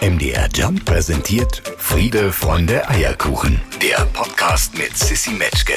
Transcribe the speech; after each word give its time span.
MDR 0.00 0.48
Jump 0.54 0.84
präsentiert 0.84 1.60
Friede, 1.76 2.30
Freunde, 2.30 2.88
Eierkuchen. 2.88 3.60
Der 3.82 4.06
Podcast 4.12 4.78
mit 4.78 4.96
Sissy 4.96 5.32
Metzke. 5.32 5.74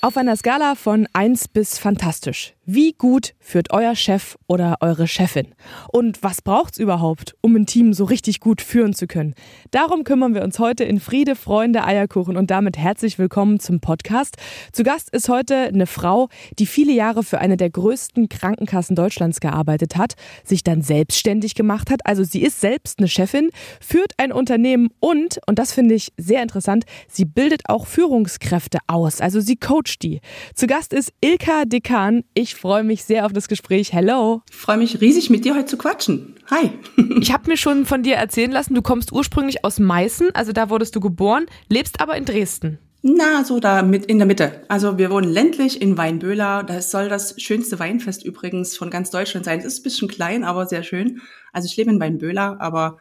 Auf 0.00 0.16
einer 0.16 0.36
Skala 0.36 0.74
von 0.74 1.06
1 1.12 1.48
bis 1.48 1.78
fantastisch. 1.78 2.54
Wie 2.70 2.92
gut 2.92 3.32
führt 3.40 3.72
euer 3.72 3.96
Chef 3.96 4.36
oder 4.46 4.76
eure 4.80 5.08
Chefin? 5.08 5.54
Und 5.90 6.22
was 6.22 6.42
braucht's 6.42 6.76
überhaupt, 6.76 7.34
um 7.40 7.56
ein 7.56 7.64
Team 7.64 7.94
so 7.94 8.04
richtig 8.04 8.40
gut 8.40 8.60
führen 8.60 8.92
zu 8.92 9.06
können? 9.06 9.34
Darum 9.70 10.04
kümmern 10.04 10.34
wir 10.34 10.42
uns 10.42 10.58
heute 10.58 10.84
in 10.84 11.00
Friede, 11.00 11.34
Freunde, 11.34 11.82
Eierkuchen 11.84 12.36
und 12.36 12.50
damit 12.50 12.76
herzlich 12.76 13.18
willkommen 13.18 13.58
zum 13.58 13.80
Podcast. 13.80 14.36
Zu 14.70 14.82
Gast 14.82 15.08
ist 15.14 15.30
heute 15.30 15.56
eine 15.56 15.86
Frau, 15.86 16.28
die 16.58 16.66
viele 16.66 16.92
Jahre 16.92 17.22
für 17.22 17.38
eine 17.38 17.56
der 17.56 17.70
größten 17.70 18.28
Krankenkassen 18.28 18.94
Deutschlands 18.94 19.40
gearbeitet 19.40 19.96
hat, 19.96 20.12
sich 20.44 20.62
dann 20.62 20.82
selbstständig 20.82 21.54
gemacht 21.54 21.90
hat. 21.90 22.04
Also 22.04 22.22
sie 22.22 22.42
ist 22.42 22.60
selbst 22.60 22.98
eine 22.98 23.08
Chefin, 23.08 23.48
führt 23.80 24.12
ein 24.18 24.30
Unternehmen 24.30 24.90
und, 25.00 25.40
und 25.46 25.58
das 25.58 25.72
finde 25.72 25.94
ich 25.94 26.12
sehr 26.18 26.42
interessant, 26.42 26.84
sie 27.08 27.24
bildet 27.24 27.62
auch 27.70 27.86
Führungskräfte 27.86 28.76
aus. 28.88 29.22
Also 29.22 29.40
sie 29.40 29.56
coacht 29.56 30.02
die. 30.02 30.20
Zu 30.54 30.66
Gast 30.66 30.92
ist 30.92 31.14
Ilka 31.22 31.64
Dekan. 31.64 32.24
Ich 32.34 32.57
freue 32.58 32.84
mich 32.84 33.04
sehr 33.04 33.24
auf 33.26 33.32
das 33.32 33.48
Gespräch. 33.48 33.92
Hello. 33.92 34.42
Ich 34.50 34.56
freue 34.56 34.78
mich 34.78 35.00
riesig, 35.00 35.30
mit 35.30 35.44
dir 35.44 35.54
heute 35.54 35.66
zu 35.66 35.78
quatschen. 35.78 36.34
Hi. 36.50 36.70
ich 37.20 37.32
habe 37.32 37.48
mir 37.50 37.56
schon 37.56 37.86
von 37.86 38.02
dir 38.02 38.16
erzählen 38.16 38.50
lassen, 38.50 38.74
du 38.74 38.82
kommst 38.82 39.12
ursprünglich 39.12 39.64
aus 39.64 39.78
Meißen, 39.78 40.34
also 40.34 40.52
da 40.52 40.70
wurdest 40.70 40.96
du 40.96 41.00
geboren, 41.00 41.46
lebst 41.68 42.00
aber 42.00 42.16
in 42.16 42.24
Dresden. 42.24 42.78
Na, 43.02 43.44
so 43.44 43.60
da 43.60 43.82
mit 43.82 44.06
in 44.06 44.18
der 44.18 44.26
Mitte. 44.26 44.62
Also 44.68 44.98
wir 44.98 45.10
wohnen 45.10 45.32
ländlich 45.32 45.80
in 45.80 45.96
Weinböhler. 45.96 46.64
Das 46.64 46.90
soll 46.90 47.08
das 47.08 47.40
schönste 47.40 47.78
Weinfest 47.78 48.24
übrigens 48.24 48.76
von 48.76 48.90
ganz 48.90 49.10
Deutschland 49.10 49.44
sein. 49.44 49.60
Es 49.60 49.64
ist 49.64 49.80
ein 49.80 49.82
bisschen 49.84 50.08
klein, 50.08 50.42
aber 50.42 50.66
sehr 50.66 50.82
schön. 50.82 51.20
Also 51.52 51.66
ich 51.66 51.76
lebe 51.76 51.92
in 51.92 52.00
Weinböhler, 52.00 52.60
aber 52.60 52.98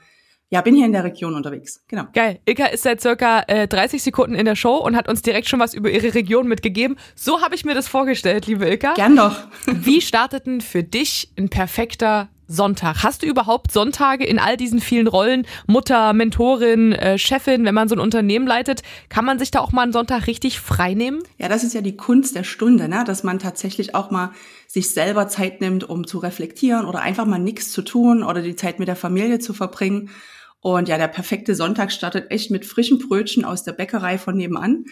ja, 0.49 0.61
bin 0.61 0.75
hier 0.75 0.85
in 0.85 0.93
der 0.93 1.03
Region 1.03 1.35
unterwegs. 1.35 1.83
Genau. 1.89 2.05
Geil. 2.13 2.39
Ilka 2.45 2.67
ist 2.67 2.83
seit 2.83 3.01
circa 3.01 3.43
äh, 3.47 3.67
30 3.67 4.01
Sekunden 4.01 4.34
in 4.34 4.45
der 4.45 4.55
Show 4.55 4.77
und 4.77 4.95
hat 4.95 5.09
uns 5.09 5.21
direkt 5.21 5.49
schon 5.49 5.59
was 5.59 5.73
über 5.73 5.91
ihre 5.91 6.13
Region 6.13 6.48
mitgegeben. 6.48 6.95
So 7.15 7.41
habe 7.41 7.55
ich 7.55 7.65
mir 7.65 7.76
das 7.76 7.89
vorgestellt, 7.89 8.48
liebe 8.48 8.65
Ilka. 8.65 8.93
Gern 8.93 9.17
doch. 9.17 9.35
Wie 9.65 9.99
startet 9.99 10.45
denn 10.45 10.62
für 10.62 10.84
dich 10.84 11.34
ein 11.37 11.49
perfekter 11.49 12.29
Sonntag? 12.48 13.04
Hast 13.04 13.23
du 13.23 13.27
überhaupt 13.27 13.73
Sonntage 13.73 14.23
in 14.23 14.39
all 14.39 14.55
diesen 14.55 14.79
vielen 14.79 15.07
Rollen? 15.07 15.45
Mutter, 15.65 16.13
Mentorin, 16.13 16.93
äh, 16.93 17.17
Chefin, 17.17 17.65
wenn 17.65 17.76
man 17.76 17.89
so 17.89 17.95
ein 17.95 17.99
Unternehmen 17.99 18.48
leitet, 18.48 18.84
kann 19.09 19.26
man 19.26 19.39
sich 19.39 19.51
da 19.51 19.59
auch 19.59 19.73
mal 19.73 19.82
einen 19.82 19.91
Sonntag 19.91 20.27
richtig 20.27 20.61
frei 20.61 20.93
nehmen? 20.93 21.23
Ja, 21.37 21.49
das 21.49 21.65
ist 21.65 21.73
ja 21.73 21.82
die 21.82 21.98
Kunst 21.98 22.37
der 22.37 22.45
Stunde, 22.45 22.87
ne? 22.87 23.04
dass 23.05 23.23
man 23.23 23.39
tatsächlich 23.39 23.95
auch 23.95 24.11
mal 24.11 24.32
sich 24.65 24.91
selber 24.91 25.27
Zeit 25.27 25.59
nimmt, 25.59 25.84
um 25.84 26.07
zu 26.07 26.20
reflektieren 26.20 26.85
oder 26.85 27.01
einfach 27.01 27.26
mal 27.26 27.37
nichts 27.37 27.73
zu 27.73 27.82
tun 27.82 28.23
oder 28.23 28.41
die 28.41 28.55
Zeit 28.55 28.79
mit 28.79 28.87
der 28.87 28.95
Familie 28.95 29.39
zu 29.39 29.54
verbringen. 29.54 30.09
Und 30.60 30.90
ja, 30.90 30.98
der 30.98 31.08
perfekte 31.08 31.55
Sonntag 31.55 31.91
startet 31.91 32.32
echt 32.32 32.52
mit 32.52 32.66
frischen 32.66 33.00
Brötchen 33.00 33.46
aus 33.46 33.63
der 33.63 33.74
Bäckerei 33.74 34.18
von 34.18 34.36
nebenan, 34.36 34.86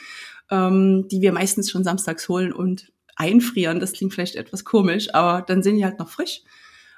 ähm, 0.51 1.07
die 1.09 1.21
wir 1.21 1.31
meistens 1.31 1.71
schon 1.71 1.83
samstags 1.83 2.29
holen 2.29 2.53
und 2.53 2.91
einfrieren. 3.15 3.79
Das 3.79 3.93
klingt 3.93 4.13
vielleicht 4.13 4.35
etwas 4.35 4.63
komisch, 4.63 5.13
aber 5.13 5.41
dann 5.41 5.63
sind 5.63 5.77
die 5.77 5.85
halt 5.85 5.99
noch 5.99 6.09
frisch. 6.09 6.41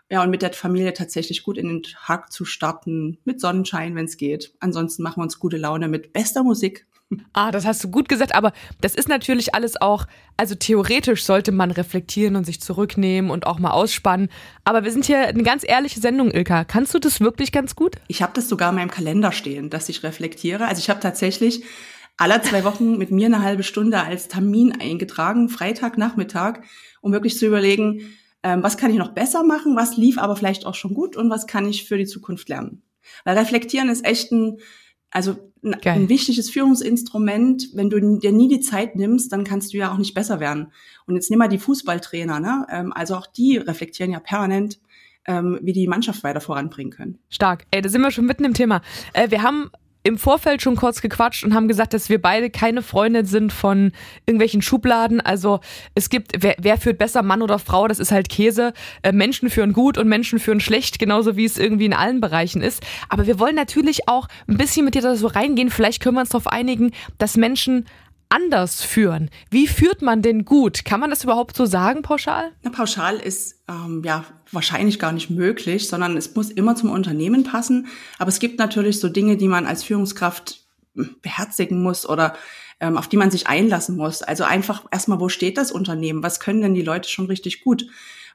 Ja, 0.09 0.23
und 0.23 0.29
mit 0.29 0.41
der 0.41 0.53
Familie 0.53 0.93
tatsächlich 0.93 1.43
gut 1.43 1.57
in 1.57 1.67
den 1.67 1.83
Tag 1.83 2.31
zu 2.31 2.45
starten, 2.45 3.17
mit 3.25 3.41
Sonnenschein, 3.41 3.95
wenn 3.95 4.05
es 4.05 4.15
geht. 4.15 4.53
Ansonsten 4.59 5.03
machen 5.03 5.17
wir 5.17 5.23
uns 5.23 5.39
gute 5.39 5.57
Laune 5.57 5.89
mit 5.89 6.13
bester 6.13 6.43
Musik. 6.43 6.87
Ah, 7.31 7.51
das 7.51 7.65
hast 7.65 7.83
du 7.83 7.89
gut 7.89 8.09
gesagt, 8.09 8.35
aber 8.35 8.51
das 8.81 8.93
ist 8.93 9.07
natürlich 9.07 9.55
alles 9.55 9.79
auch, 9.79 10.07
also 10.35 10.55
theoretisch 10.55 11.23
sollte 11.23 11.53
man 11.53 11.71
reflektieren 11.71 12.35
und 12.35 12.45
sich 12.45 12.59
zurücknehmen 12.59 13.31
und 13.31 13.47
auch 13.47 13.59
mal 13.59 13.71
ausspannen. 13.71 14.29
Aber 14.65 14.83
wir 14.83 14.91
sind 14.91 15.05
hier 15.05 15.19
eine 15.19 15.43
ganz 15.43 15.63
ehrliche 15.65 16.01
Sendung, 16.01 16.31
Ilka. 16.31 16.65
Kannst 16.65 16.93
du 16.93 16.99
das 16.99 17.21
wirklich 17.21 17.53
ganz 17.53 17.75
gut? 17.75 17.95
Ich 18.09 18.21
habe 18.21 18.33
das 18.35 18.49
sogar 18.49 18.71
in 18.71 18.75
meinem 18.75 18.91
Kalender 18.91 19.31
stehen, 19.31 19.69
dass 19.69 19.87
ich 19.87 20.03
reflektiere. 20.03 20.67
Also 20.67 20.79
ich 20.79 20.89
habe 20.89 20.99
tatsächlich 20.99 21.63
alle 22.17 22.41
zwei 22.41 22.65
Wochen 22.65 22.97
mit 22.97 23.11
mir 23.11 23.27
eine 23.27 23.41
halbe 23.41 23.63
Stunde 23.63 24.01
als 24.01 24.27
Termin 24.27 24.73
eingetragen, 24.77 25.47
Freitagnachmittag, 25.47 26.61
um 27.01 27.13
wirklich 27.13 27.37
zu 27.37 27.45
überlegen, 27.45 28.17
ähm, 28.43 28.63
was 28.63 28.75
kann 28.75 28.91
ich 28.91 28.97
noch 28.97 29.13
besser 29.13 29.43
machen, 29.43 29.77
was 29.77 29.95
lief 29.95 30.17
aber 30.17 30.35
vielleicht 30.35 30.65
auch 30.65 30.75
schon 30.75 30.93
gut 30.93 31.15
und 31.15 31.29
was 31.29 31.47
kann 31.47 31.67
ich 31.67 31.87
für 31.87 31.97
die 31.97 32.05
Zukunft 32.05 32.49
lernen. 32.49 32.81
Weil 33.23 33.37
reflektieren 33.37 33.89
ist 33.89 34.05
echt 34.05 34.31
ein 34.31 34.57
also 35.11 35.35
ein, 35.63 35.75
ein, 35.83 36.09
wichtiges 36.09 36.49
Führungsinstrument, 36.49 37.69
wenn 37.73 37.89
du 37.89 38.19
dir 38.19 38.31
nie 38.31 38.47
die 38.47 38.59
Zeit 38.59 38.95
nimmst, 38.95 39.31
dann 39.31 39.43
kannst 39.43 39.73
du 39.73 39.77
ja 39.77 39.91
auch 39.91 39.97
nicht 39.97 40.13
besser 40.13 40.39
werden. 40.39 40.71
Und 41.05 41.15
jetzt 41.15 41.29
nimm 41.29 41.39
mal 41.39 41.47
die 41.47 41.57
Fußballtrainer, 41.57 42.39
ne? 42.39 42.67
Ähm, 42.69 42.93
also 42.93 43.15
auch 43.15 43.27
die 43.27 43.57
reflektieren 43.57 44.11
ja 44.11 44.19
permanent, 44.19 44.79
ähm, 45.25 45.59
wie 45.61 45.73
die 45.73 45.87
Mannschaft 45.87 46.23
weiter 46.23 46.41
voranbringen 46.41 46.91
können. 46.91 47.19
Stark. 47.29 47.65
Ey, 47.71 47.81
da 47.81 47.89
sind 47.89 48.01
wir 48.01 48.11
schon 48.11 48.25
mitten 48.25 48.45
im 48.45 48.53
Thema. 48.53 48.81
Äh, 49.13 49.31
wir 49.31 49.43
haben 49.43 49.69
im 50.07 50.17
Vorfeld 50.17 50.61
schon 50.61 50.75
kurz 50.75 51.01
gequatscht 51.01 51.43
und 51.43 51.53
haben 51.53 51.67
gesagt, 51.67 51.93
dass 51.93 52.09
wir 52.09 52.21
beide 52.21 52.49
keine 52.49 52.81
Freunde 52.81 53.25
sind 53.25 53.51
von 53.51 53.91
irgendwelchen 54.25 54.61
Schubladen. 54.61 55.19
Also 55.21 55.59
es 55.95 56.09
gibt, 56.09 56.31
wer, 56.41 56.55
wer 56.59 56.77
führt 56.77 56.97
besser, 56.97 57.21
Mann 57.23 57.41
oder 57.41 57.59
Frau, 57.59 57.87
das 57.87 57.99
ist 57.99 58.11
halt 58.11 58.29
Käse. 58.29 58.73
Äh, 59.03 59.11
Menschen 59.11 59.49
führen 59.49 59.73
gut 59.73 59.97
und 59.97 60.07
Menschen 60.07 60.39
führen 60.39 60.59
schlecht, 60.59 60.97
genauso 60.97 61.35
wie 61.35 61.45
es 61.45 61.57
irgendwie 61.57 61.85
in 61.85 61.93
allen 61.93 62.21
Bereichen 62.21 62.61
ist. 62.61 62.83
Aber 63.09 63.27
wir 63.27 63.39
wollen 63.39 63.55
natürlich 63.55 64.07
auch 64.07 64.27
ein 64.47 64.57
bisschen 64.57 64.85
mit 64.85 64.95
dir 64.95 65.01
da 65.01 65.15
so 65.15 65.27
reingehen. 65.27 65.69
Vielleicht 65.69 66.01
können 66.01 66.15
wir 66.15 66.21
uns 66.21 66.29
darauf 66.29 66.47
einigen, 66.47 66.91
dass 67.17 67.37
Menschen 67.37 67.85
anders 68.29 68.83
führen. 68.83 69.29
Wie 69.49 69.67
führt 69.67 70.01
man 70.01 70.21
denn 70.21 70.45
gut? 70.45 70.85
Kann 70.85 70.99
man 70.99 71.09
das 71.09 71.23
überhaupt 71.23 71.55
so 71.55 71.65
sagen, 71.65 72.01
pauschal? 72.01 72.51
Na, 72.63 72.69
pauschal 72.69 73.17
ist 73.17 73.63
ähm, 73.67 74.01
ja 74.05 74.25
wahrscheinlich 74.51 74.99
gar 74.99 75.11
nicht 75.11 75.29
möglich, 75.29 75.87
sondern 75.87 76.17
es 76.17 76.35
muss 76.35 76.51
immer 76.51 76.75
zum 76.75 76.91
Unternehmen 76.91 77.43
passen. 77.43 77.87
Aber 78.19 78.29
es 78.29 78.39
gibt 78.39 78.59
natürlich 78.59 78.99
so 78.99 79.09
Dinge, 79.09 79.37
die 79.37 79.47
man 79.47 79.65
als 79.65 79.83
Führungskraft 79.83 80.65
hm, 80.95 81.15
beherzigen 81.21 81.81
muss 81.81 82.07
oder 82.07 82.35
ähm, 82.79 82.97
auf 82.97 83.07
die 83.07 83.17
man 83.17 83.31
sich 83.31 83.47
einlassen 83.47 83.95
muss. 83.95 84.21
Also 84.21 84.43
einfach 84.43 84.85
erstmal, 84.91 85.19
wo 85.19 85.29
steht 85.29 85.57
das 85.57 85.71
Unternehmen? 85.71 86.23
Was 86.23 86.39
können 86.39 86.61
denn 86.61 86.73
die 86.73 86.83
Leute 86.83 87.09
schon 87.09 87.25
richtig 87.25 87.63
gut? 87.63 87.85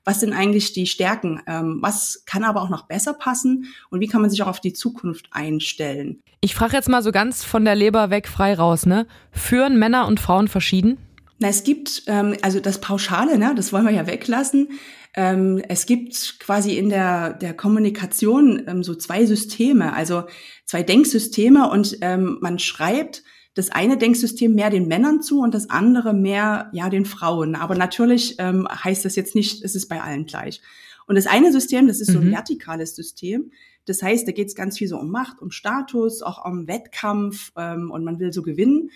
Was 0.04 0.20
sind 0.20 0.32
eigentlich 0.32 0.72
die 0.72 0.86
Stärken, 0.86 1.40
ähm, 1.46 1.78
was 1.80 2.24
kann 2.26 2.44
aber 2.44 2.62
auch 2.62 2.70
noch 2.70 2.86
besser 2.86 3.14
passen 3.14 3.66
und 3.90 4.00
wie 4.00 4.08
kann 4.08 4.20
man 4.20 4.30
sich 4.30 4.42
auch 4.42 4.48
auf 4.48 4.60
die 4.60 4.72
Zukunft 4.72 5.28
einstellen. 5.30 6.22
Ich 6.40 6.54
frage 6.54 6.74
jetzt 6.74 6.88
mal 6.88 7.02
so 7.02 7.12
ganz 7.12 7.44
von 7.44 7.64
der 7.64 7.74
Leber 7.74 8.10
weg 8.10 8.28
frei 8.28 8.54
raus, 8.54 8.86
ne? 8.86 9.06
Führen 9.30 9.78
Männer 9.78 10.06
und 10.06 10.20
Frauen 10.20 10.48
verschieden? 10.48 10.98
Na, 11.38 11.48
es 11.48 11.64
gibt, 11.64 12.04
ähm, 12.06 12.36
also 12.42 12.60
das 12.60 12.80
Pauschale, 12.80 13.38
ne, 13.38 13.52
das 13.56 13.72
wollen 13.72 13.84
wir 13.84 13.92
ja 13.92 14.06
weglassen. 14.06 14.68
Ähm, 15.14 15.62
es 15.68 15.86
gibt 15.86 16.38
quasi 16.38 16.76
in 16.76 16.88
der, 16.88 17.34
der 17.34 17.54
Kommunikation 17.54 18.62
ähm, 18.66 18.82
so 18.82 18.94
zwei 18.94 19.26
Systeme, 19.26 19.92
also 19.92 20.24
zwei 20.64 20.82
Denksysteme 20.82 21.68
und 21.68 21.98
ähm, 22.00 22.38
man 22.40 22.58
schreibt 22.58 23.22
das 23.54 23.70
eine 23.70 23.98
Denksystem 23.98 24.54
mehr 24.54 24.70
den 24.70 24.88
Männern 24.88 25.20
zu 25.20 25.40
und 25.40 25.54
das 25.54 25.68
andere 25.68 26.14
mehr 26.14 26.70
ja 26.72 26.88
den 26.88 27.04
Frauen. 27.04 27.54
Aber 27.54 27.74
natürlich 27.74 28.36
ähm, 28.38 28.66
heißt 28.68 29.04
das 29.04 29.16
jetzt 29.16 29.34
nicht, 29.34 29.62
es 29.62 29.74
ist 29.74 29.88
bei 29.88 30.00
allen 30.00 30.24
gleich. 30.24 30.62
Und 31.06 31.16
das 31.16 31.26
eine 31.26 31.52
System, 31.52 31.86
das 31.86 32.00
ist 32.00 32.12
so 32.12 32.18
ein 32.18 32.28
mhm. 32.28 32.32
vertikales 32.32 32.96
System. 32.96 33.50
Das 33.84 34.02
heißt, 34.02 34.26
da 34.26 34.32
geht 34.32 34.48
es 34.48 34.54
ganz 34.54 34.78
viel 34.78 34.88
so 34.88 34.98
um 34.98 35.10
Macht, 35.10 35.42
um 35.42 35.50
Status, 35.50 36.22
auch 36.22 36.44
um 36.44 36.68
Wettkampf 36.68 37.52
ähm, 37.56 37.90
und 37.90 38.04
man 38.04 38.18
will 38.18 38.32
so 38.32 38.42
gewinnen. 38.42 38.90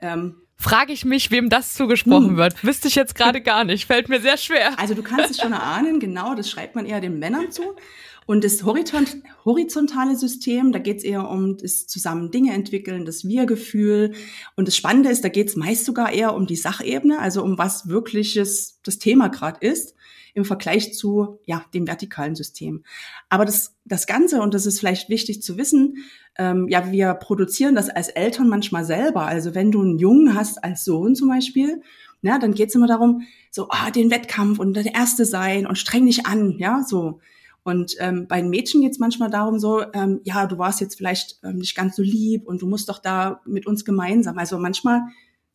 Ähm, 0.00 0.36
Frage 0.58 0.92
ich 0.92 1.04
mich, 1.04 1.30
wem 1.30 1.48
das 1.48 1.74
zugesprochen 1.74 2.30
hm. 2.30 2.36
wird. 2.36 2.64
Wüsste 2.64 2.88
ich 2.88 2.94
jetzt 2.94 3.14
gerade 3.14 3.40
gar 3.40 3.64
nicht. 3.64 3.86
Fällt 3.86 4.08
mir 4.08 4.20
sehr 4.20 4.36
schwer. 4.36 4.78
Also 4.78 4.94
du 4.94 5.02
kannst 5.02 5.30
es 5.30 5.40
schon 5.40 5.52
erahnen, 5.52 6.00
genau, 6.00 6.34
das 6.34 6.50
schreibt 6.50 6.74
man 6.74 6.86
eher 6.86 7.00
den 7.00 7.18
Männern 7.18 7.52
zu. 7.52 7.76
Und 8.24 8.42
das 8.42 8.64
Horizont, 8.64 9.18
horizontale 9.44 10.16
System, 10.16 10.72
da 10.72 10.80
geht 10.80 10.98
es 10.98 11.04
eher 11.04 11.28
um 11.30 11.56
das 11.56 11.86
zusammen 11.86 12.32
Dinge 12.32 12.52
entwickeln, 12.54 13.04
das 13.04 13.24
Wir-Gefühl. 13.24 14.14
Und 14.56 14.66
das 14.66 14.76
Spannende 14.76 15.10
ist, 15.10 15.22
da 15.22 15.28
geht 15.28 15.48
es 15.48 15.56
meist 15.56 15.84
sogar 15.84 16.10
eher 16.10 16.34
um 16.34 16.46
die 16.46 16.56
Sachebene, 16.56 17.20
also 17.20 17.44
um 17.44 17.56
was 17.56 17.88
wirkliches 17.88 18.80
das 18.82 18.98
Thema 18.98 19.28
gerade 19.28 19.64
ist 19.64 19.95
im 20.36 20.44
Vergleich 20.44 20.94
zu 20.94 21.40
ja 21.46 21.64
dem 21.74 21.86
vertikalen 21.86 22.36
System. 22.36 22.84
Aber 23.28 23.44
das 23.44 23.74
das 23.84 24.06
Ganze 24.06 24.42
und 24.42 24.54
das 24.54 24.66
ist 24.66 24.78
vielleicht 24.78 25.08
wichtig 25.08 25.42
zu 25.42 25.56
wissen. 25.56 26.04
Ähm, 26.38 26.68
ja, 26.68 26.92
wir 26.92 27.14
produzieren 27.14 27.74
das 27.74 27.88
als 27.88 28.08
Eltern 28.08 28.48
manchmal 28.48 28.84
selber. 28.84 29.22
Also 29.22 29.54
wenn 29.54 29.72
du 29.72 29.80
einen 29.80 29.98
Jungen 29.98 30.34
hast 30.34 30.62
als 30.62 30.84
Sohn 30.84 31.16
zum 31.16 31.28
Beispiel, 31.28 31.80
ja, 32.20 32.38
dann 32.38 32.54
geht 32.54 32.68
es 32.68 32.74
immer 32.74 32.86
darum, 32.86 33.22
so 33.50 33.68
ah, 33.70 33.90
den 33.90 34.10
Wettkampf 34.10 34.58
und 34.58 34.74
der 34.74 34.94
Erste 34.94 35.24
sein 35.24 35.66
und 35.66 35.78
streng 35.78 36.06
dich 36.06 36.26
an, 36.26 36.56
ja, 36.58 36.82
so. 36.86 37.20
Und 37.62 37.96
ähm, 37.98 38.26
bei 38.28 38.40
den 38.40 38.50
Mädchen 38.50 38.82
geht 38.82 38.92
es 38.92 38.98
manchmal 38.98 39.30
darum, 39.30 39.58
so, 39.58 39.82
ähm, 39.92 40.20
ja, 40.22 40.46
du 40.46 40.58
warst 40.58 40.80
jetzt 40.80 40.96
vielleicht 40.96 41.40
ähm, 41.42 41.56
nicht 41.56 41.74
ganz 41.74 41.96
so 41.96 42.02
lieb 42.02 42.46
und 42.46 42.62
du 42.62 42.66
musst 42.66 42.88
doch 42.88 43.00
da 43.00 43.40
mit 43.44 43.66
uns 43.66 43.84
gemeinsam. 43.84 44.38
Also 44.38 44.58
manchmal 44.58 45.00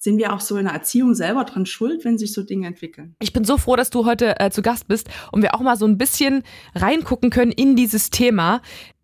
sind 0.01 0.17
wir 0.17 0.33
auch 0.33 0.39
so 0.39 0.57
in 0.57 0.65
der 0.65 0.73
Erziehung 0.73 1.13
selber 1.13 1.43
dran 1.43 1.67
schuld, 1.67 2.03
wenn 2.03 2.17
sich 2.17 2.33
so 2.33 2.41
Dinge 2.41 2.65
entwickeln. 2.65 3.15
Ich 3.19 3.33
bin 3.33 3.45
so 3.45 3.59
froh, 3.59 3.75
dass 3.75 3.91
du 3.91 4.03
heute 4.03 4.39
äh, 4.39 4.49
zu 4.49 4.63
Gast 4.63 4.87
bist 4.87 5.07
und 5.31 5.43
wir 5.43 5.53
auch 5.53 5.59
mal 5.59 5.77
so 5.77 5.85
ein 5.85 5.99
bisschen 5.99 6.41
reingucken 6.73 7.29
können 7.29 7.51
in 7.51 7.75
dieses 7.75 8.09
Thema. 8.09 8.61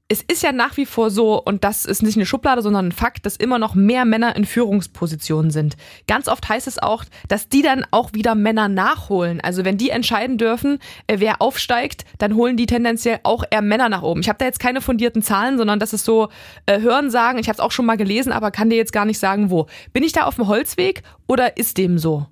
Es 0.09 0.21
ist 0.21 0.41
ja 0.41 0.53
nach 0.53 0.77
wie 0.77 0.85
vor 0.85 1.11
so, 1.11 1.41
und 1.41 1.65
das 1.65 1.83
ist 1.83 2.01
nicht 2.01 2.15
eine 2.15 2.25
Schublade, 2.25 2.61
sondern 2.61 2.87
ein 2.87 2.91
Fakt, 2.93 3.25
dass 3.25 3.35
immer 3.35 3.59
noch 3.59 3.75
mehr 3.75 4.05
Männer 4.05 4.37
in 4.37 4.45
Führungspositionen 4.45 5.51
sind. 5.51 5.75
Ganz 6.07 6.29
oft 6.29 6.47
heißt 6.47 6.65
es 6.65 6.79
auch, 6.79 7.03
dass 7.27 7.49
die 7.49 7.61
dann 7.61 7.85
auch 7.91 8.13
wieder 8.13 8.33
Männer 8.33 8.69
nachholen. 8.69 9.41
Also 9.41 9.65
wenn 9.65 9.77
die 9.77 9.89
entscheiden 9.89 10.37
dürfen, 10.37 10.79
äh, 11.07 11.19
wer 11.19 11.41
aufsteigt, 11.41 12.05
dann 12.19 12.35
holen 12.35 12.55
die 12.55 12.67
tendenziell 12.67 13.19
auch 13.23 13.43
eher 13.49 13.61
Männer 13.61 13.89
nach 13.89 14.01
oben. 14.01 14.21
Ich 14.21 14.29
habe 14.29 14.39
da 14.39 14.45
jetzt 14.45 14.59
keine 14.59 14.79
fundierten 14.79 15.21
Zahlen, 15.21 15.57
sondern 15.57 15.79
das 15.79 15.91
ist 15.91 16.05
so 16.05 16.29
äh, 16.67 16.79
Hören 16.79 17.09
sagen. 17.09 17.37
Ich 17.37 17.49
habe 17.49 17.55
es 17.55 17.59
auch 17.59 17.71
schon 17.71 17.85
mal 17.85 17.97
gelesen, 17.97 18.31
aber 18.31 18.51
kann 18.51 18.69
dir 18.69 18.77
jetzt 18.77 18.93
gar 18.93 19.05
nicht 19.05 19.19
sagen, 19.19 19.49
wo. 19.49 19.67
Bin 19.91 20.03
ich 20.03 20.13
da 20.13 20.23
auf 20.23 20.35
dem 20.35 20.47
Holzweg 20.47 21.03
oder 21.27 21.57
ist 21.57 21.77
dem 21.77 21.97
so? 21.97 22.27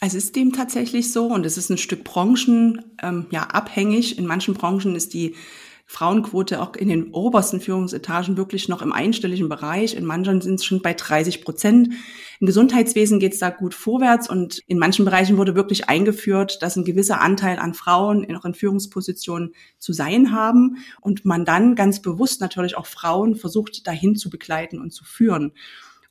Es 0.00 0.14
ist 0.14 0.36
dem 0.36 0.52
tatsächlich 0.52 1.10
so 1.10 1.26
und 1.26 1.44
es 1.44 1.56
ist 1.58 1.70
ein 1.70 1.78
Stück 1.78 2.04
Branchen 2.04 2.84
ähm, 3.02 3.26
ja 3.30 3.42
abhängig. 3.42 4.16
In 4.16 4.26
manchen 4.26 4.54
Branchen 4.54 4.94
ist 4.94 5.12
die 5.12 5.34
Frauenquote 5.88 6.60
auch 6.60 6.74
in 6.74 6.88
den 6.88 7.12
obersten 7.12 7.60
Führungsetagen 7.60 8.36
wirklich 8.36 8.68
noch 8.68 8.82
im 8.82 8.92
einstelligen 8.92 9.48
Bereich. 9.48 9.94
In 9.94 10.04
manchen 10.04 10.40
sind 10.40 10.56
es 10.56 10.64
schon 10.64 10.82
bei 10.82 10.94
30 10.94 11.44
Prozent. 11.44 11.90
Im 12.40 12.46
Gesundheitswesen 12.46 13.20
geht 13.20 13.34
es 13.34 13.38
da 13.38 13.50
gut 13.50 13.72
vorwärts 13.72 14.28
und 14.28 14.58
in 14.66 14.78
manchen 14.78 15.04
Bereichen 15.04 15.36
wurde 15.36 15.54
wirklich 15.54 15.88
eingeführt, 15.88 16.60
dass 16.60 16.76
ein 16.76 16.84
gewisser 16.84 17.20
Anteil 17.20 17.60
an 17.60 17.72
Frauen 17.72 18.26
noch 18.28 18.44
in 18.44 18.54
Führungspositionen 18.54 19.54
zu 19.78 19.92
sein 19.92 20.32
haben 20.32 20.78
und 21.00 21.24
man 21.24 21.44
dann 21.44 21.76
ganz 21.76 22.02
bewusst 22.02 22.40
natürlich 22.40 22.76
auch 22.76 22.86
Frauen 22.86 23.36
versucht, 23.36 23.86
dahin 23.86 24.16
zu 24.16 24.28
begleiten 24.28 24.80
und 24.80 24.90
zu 24.90 25.04
führen. 25.04 25.52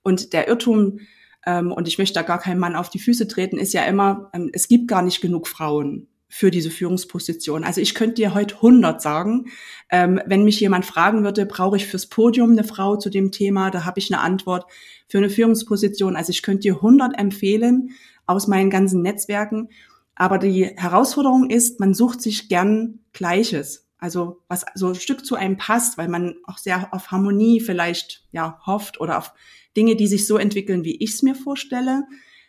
Und 0.03 0.31
der 0.31 0.47
Irrtum, 0.47 0.99
ähm, 1.45 1.73
und 1.73 1.89
ich 1.89 1.97
möchte 1.97 2.13
da 2.13 2.21
gar 2.21 2.39
keinem 2.39 2.59
Mann 2.59 2.77
auf 2.77 2.89
die 2.89 2.99
Füße 2.99 3.27
treten, 3.27 3.57
ist 3.57 3.73
ja 3.73 3.83
immer, 3.83 4.29
ähm, 4.33 4.49
es 4.53 4.69
gibt 4.69 4.87
gar 4.87 5.01
nicht 5.01 5.19
genug 5.19 5.49
Frauen 5.49 6.07
für 6.35 6.51
diese 6.51 6.69
Führungsposition. 6.69 7.63
Also 7.63 7.79
ich 7.79 7.95
könnte 7.95 8.15
dir 8.15 8.33
heute 8.33 8.55
100 8.55 9.01
sagen. 9.01 9.45
Ähm, 9.89 10.19
wenn 10.25 10.43
mich 10.43 10.59
jemand 10.59 10.85
fragen 10.85 11.23
würde, 11.23 11.45
brauche 11.45 11.77
ich 11.77 11.87
fürs 11.87 12.07
Podium 12.07 12.51
eine 12.51 12.65
Frau 12.65 12.97
zu 12.97 13.09
dem 13.09 13.31
Thema, 13.31 13.71
da 13.71 13.85
habe 13.85 13.99
ich 13.99 14.13
eine 14.13 14.21
Antwort 14.21 14.65
für 15.07 15.19
eine 15.19 15.29
Führungsposition. 15.29 16.17
Also 16.17 16.31
ich 16.31 16.43
könnte 16.43 16.63
dir 16.63 16.75
100 16.75 17.17
empfehlen 17.17 17.91
aus 18.25 18.47
meinen 18.47 18.69
ganzen 18.69 19.01
Netzwerken. 19.01 19.69
Aber 20.13 20.37
die 20.37 20.65
Herausforderung 20.75 21.49
ist, 21.49 21.79
man 21.79 21.93
sucht 21.93 22.21
sich 22.21 22.49
gern 22.49 22.99
Gleiches. 23.13 23.87
Also 23.97 24.41
was 24.49 24.65
so 24.75 24.89
ein 24.89 24.95
Stück 24.95 25.25
zu 25.25 25.35
einem 25.35 25.55
passt, 25.55 25.97
weil 25.97 26.09
man 26.09 26.35
auch 26.47 26.57
sehr 26.57 26.93
auf 26.93 27.11
Harmonie 27.11 27.61
vielleicht 27.61 28.25
ja 28.33 28.59
hofft 28.65 28.99
oder 28.99 29.19
auf 29.19 29.31
Dinge, 29.77 29.95
die 29.95 30.07
sich 30.07 30.27
so 30.27 30.35
entwickeln, 30.35 30.83
wie 30.83 30.97
ich 30.97 31.11
es 31.11 31.23
mir 31.23 31.33
vorstelle. 31.33 32.03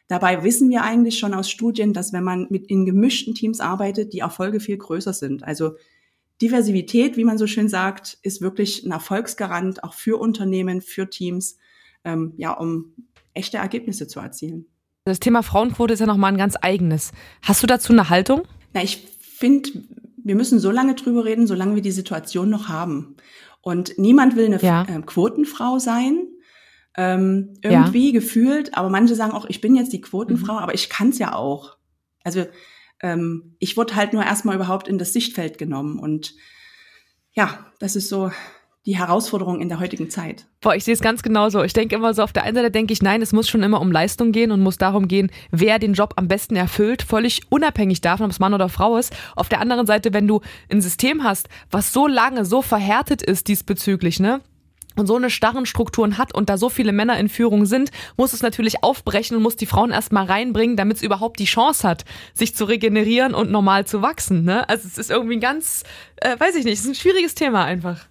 Dabei 0.08 0.44
wissen 0.44 0.70
wir 0.70 0.82
eigentlich 0.82 1.18
schon 1.18 1.34
aus 1.34 1.50
Studien, 1.50 1.92
dass 1.92 2.12
wenn 2.12 2.22
man 2.22 2.46
mit 2.48 2.68
in 2.68 2.86
gemischten 2.86 3.34
Teams 3.34 3.60
arbeitet, 3.60 4.12
die 4.12 4.20
Erfolge 4.20 4.60
viel 4.60 4.76
größer 4.76 5.12
sind. 5.12 5.42
Also 5.42 5.72
Diversität, 6.40 7.16
wie 7.16 7.24
man 7.24 7.38
so 7.38 7.46
schön 7.46 7.68
sagt, 7.68 8.18
ist 8.22 8.40
wirklich 8.40 8.84
ein 8.84 8.92
Erfolgsgarant 8.92 9.82
auch 9.82 9.94
für 9.94 10.20
Unternehmen, 10.20 10.80
für 10.80 11.08
Teams, 11.08 11.56
ähm, 12.04 12.34
ja, 12.36 12.52
um 12.52 12.94
echte 13.34 13.56
Ergebnisse 13.56 14.06
zu 14.06 14.20
erzielen. 14.20 14.66
Das 15.04 15.20
Thema 15.20 15.42
Frauenquote 15.42 15.94
ist 15.94 16.00
ja 16.00 16.06
nochmal 16.06 16.32
ein 16.32 16.38
ganz 16.38 16.56
eigenes. 16.60 17.12
Hast 17.42 17.62
du 17.62 17.66
dazu 17.66 17.92
eine 17.92 18.10
Haltung? 18.10 18.42
Na, 18.74 18.82
ich 18.82 19.06
finde, 19.20 19.70
wir 20.22 20.34
müssen 20.34 20.58
so 20.58 20.70
lange 20.70 20.94
drüber 20.94 21.24
reden, 21.24 21.46
solange 21.46 21.74
wir 21.74 21.82
die 21.82 21.92
Situation 21.92 22.50
noch 22.50 22.68
haben. 22.68 23.16
Und 23.60 23.98
niemand 23.98 24.36
will 24.36 24.46
eine 24.46 24.60
ja. 24.60 24.82
äh, 24.82 25.00
Quotenfrau 25.02 25.78
sein 25.78 26.26
ähm, 26.96 27.54
irgendwie 27.62 28.06
ja. 28.06 28.12
gefühlt. 28.12 28.76
Aber 28.76 28.88
manche 28.88 29.14
sagen 29.14 29.32
auch, 29.32 29.46
ich 29.46 29.60
bin 29.60 29.76
jetzt 29.76 29.92
die 29.92 30.00
Quotenfrau, 30.00 30.54
mhm. 30.54 30.58
aber 30.58 30.74
ich 30.74 30.88
kann 30.88 31.10
es 31.10 31.18
ja 31.18 31.34
auch. 31.34 31.76
Also 32.24 32.46
ähm, 33.02 33.56
ich 33.58 33.76
wurde 33.76 33.96
halt 33.96 34.12
nur 34.12 34.24
erstmal 34.24 34.56
überhaupt 34.56 34.88
in 34.88 34.98
das 34.98 35.12
Sichtfeld 35.12 35.58
genommen. 35.58 35.98
Und 35.98 36.34
ja, 37.32 37.66
das 37.78 37.96
ist 37.96 38.08
so 38.08 38.30
die 38.86 38.96
Herausforderung 38.96 39.60
in 39.60 39.68
der 39.68 39.80
heutigen 39.80 40.10
Zeit. 40.10 40.46
Boah, 40.60 40.76
ich 40.76 40.84
sehe 40.84 40.94
es 40.94 41.00
ganz 41.00 41.22
genauso. 41.22 41.64
Ich 41.64 41.72
denke 41.72 41.96
immer 41.96 42.14
so, 42.14 42.22
auf 42.22 42.32
der 42.32 42.44
einen 42.44 42.54
Seite 42.54 42.70
denke 42.70 42.92
ich, 42.92 43.02
nein, 43.02 43.20
es 43.20 43.32
muss 43.32 43.48
schon 43.48 43.64
immer 43.64 43.80
um 43.80 43.90
Leistung 43.90 44.30
gehen 44.30 44.52
und 44.52 44.60
muss 44.60 44.78
darum 44.78 45.08
gehen, 45.08 45.30
wer 45.50 45.80
den 45.80 45.92
Job 45.92 46.14
am 46.16 46.28
besten 46.28 46.54
erfüllt, 46.54 47.02
völlig 47.02 47.42
unabhängig 47.50 48.00
davon, 48.00 48.26
ob 48.26 48.30
es 48.30 48.38
Mann 48.38 48.54
oder 48.54 48.68
Frau 48.68 48.96
ist. 48.96 49.14
Auf 49.34 49.48
der 49.48 49.60
anderen 49.60 49.86
Seite, 49.86 50.12
wenn 50.12 50.28
du 50.28 50.40
ein 50.70 50.80
System 50.80 51.24
hast, 51.24 51.48
was 51.68 51.92
so 51.92 52.06
lange 52.06 52.44
so 52.44 52.62
verhärtet 52.62 53.22
ist 53.22 53.48
diesbezüglich, 53.48 54.20
ne? 54.20 54.40
Und 54.96 55.06
so 55.06 55.16
eine 55.16 55.30
starren 55.30 55.66
Strukturen 55.66 56.18
hat 56.18 56.34
und 56.34 56.48
da 56.48 56.58
so 56.58 56.68
viele 56.68 56.92
Männer 56.92 57.18
in 57.18 57.28
Führung 57.28 57.66
sind, 57.66 57.90
muss 58.16 58.32
es 58.32 58.42
natürlich 58.42 58.82
aufbrechen 58.82 59.36
und 59.36 59.42
muss 59.42 59.56
die 59.56 59.66
Frauen 59.66 59.90
erstmal 59.90 60.26
reinbringen, 60.26 60.76
damit 60.76 60.98
es 60.98 61.02
überhaupt 61.02 61.38
die 61.38 61.44
Chance 61.44 61.88
hat, 61.88 62.04
sich 62.34 62.54
zu 62.54 62.64
regenerieren 62.64 63.34
und 63.34 63.50
normal 63.50 63.86
zu 63.86 64.02
wachsen. 64.02 64.44
Ne? 64.44 64.68
Also 64.68 64.88
es 64.88 64.98
ist 64.98 65.10
irgendwie 65.10 65.36
ein 65.36 65.40
ganz, 65.40 65.84
äh, 66.16 66.38
weiß 66.38 66.56
ich 66.56 66.64
nicht, 66.64 66.74
es 66.74 66.80
ist 66.80 66.88
ein 66.88 66.94
schwieriges 66.94 67.34
Thema 67.34 67.64
einfach. 67.64 68.06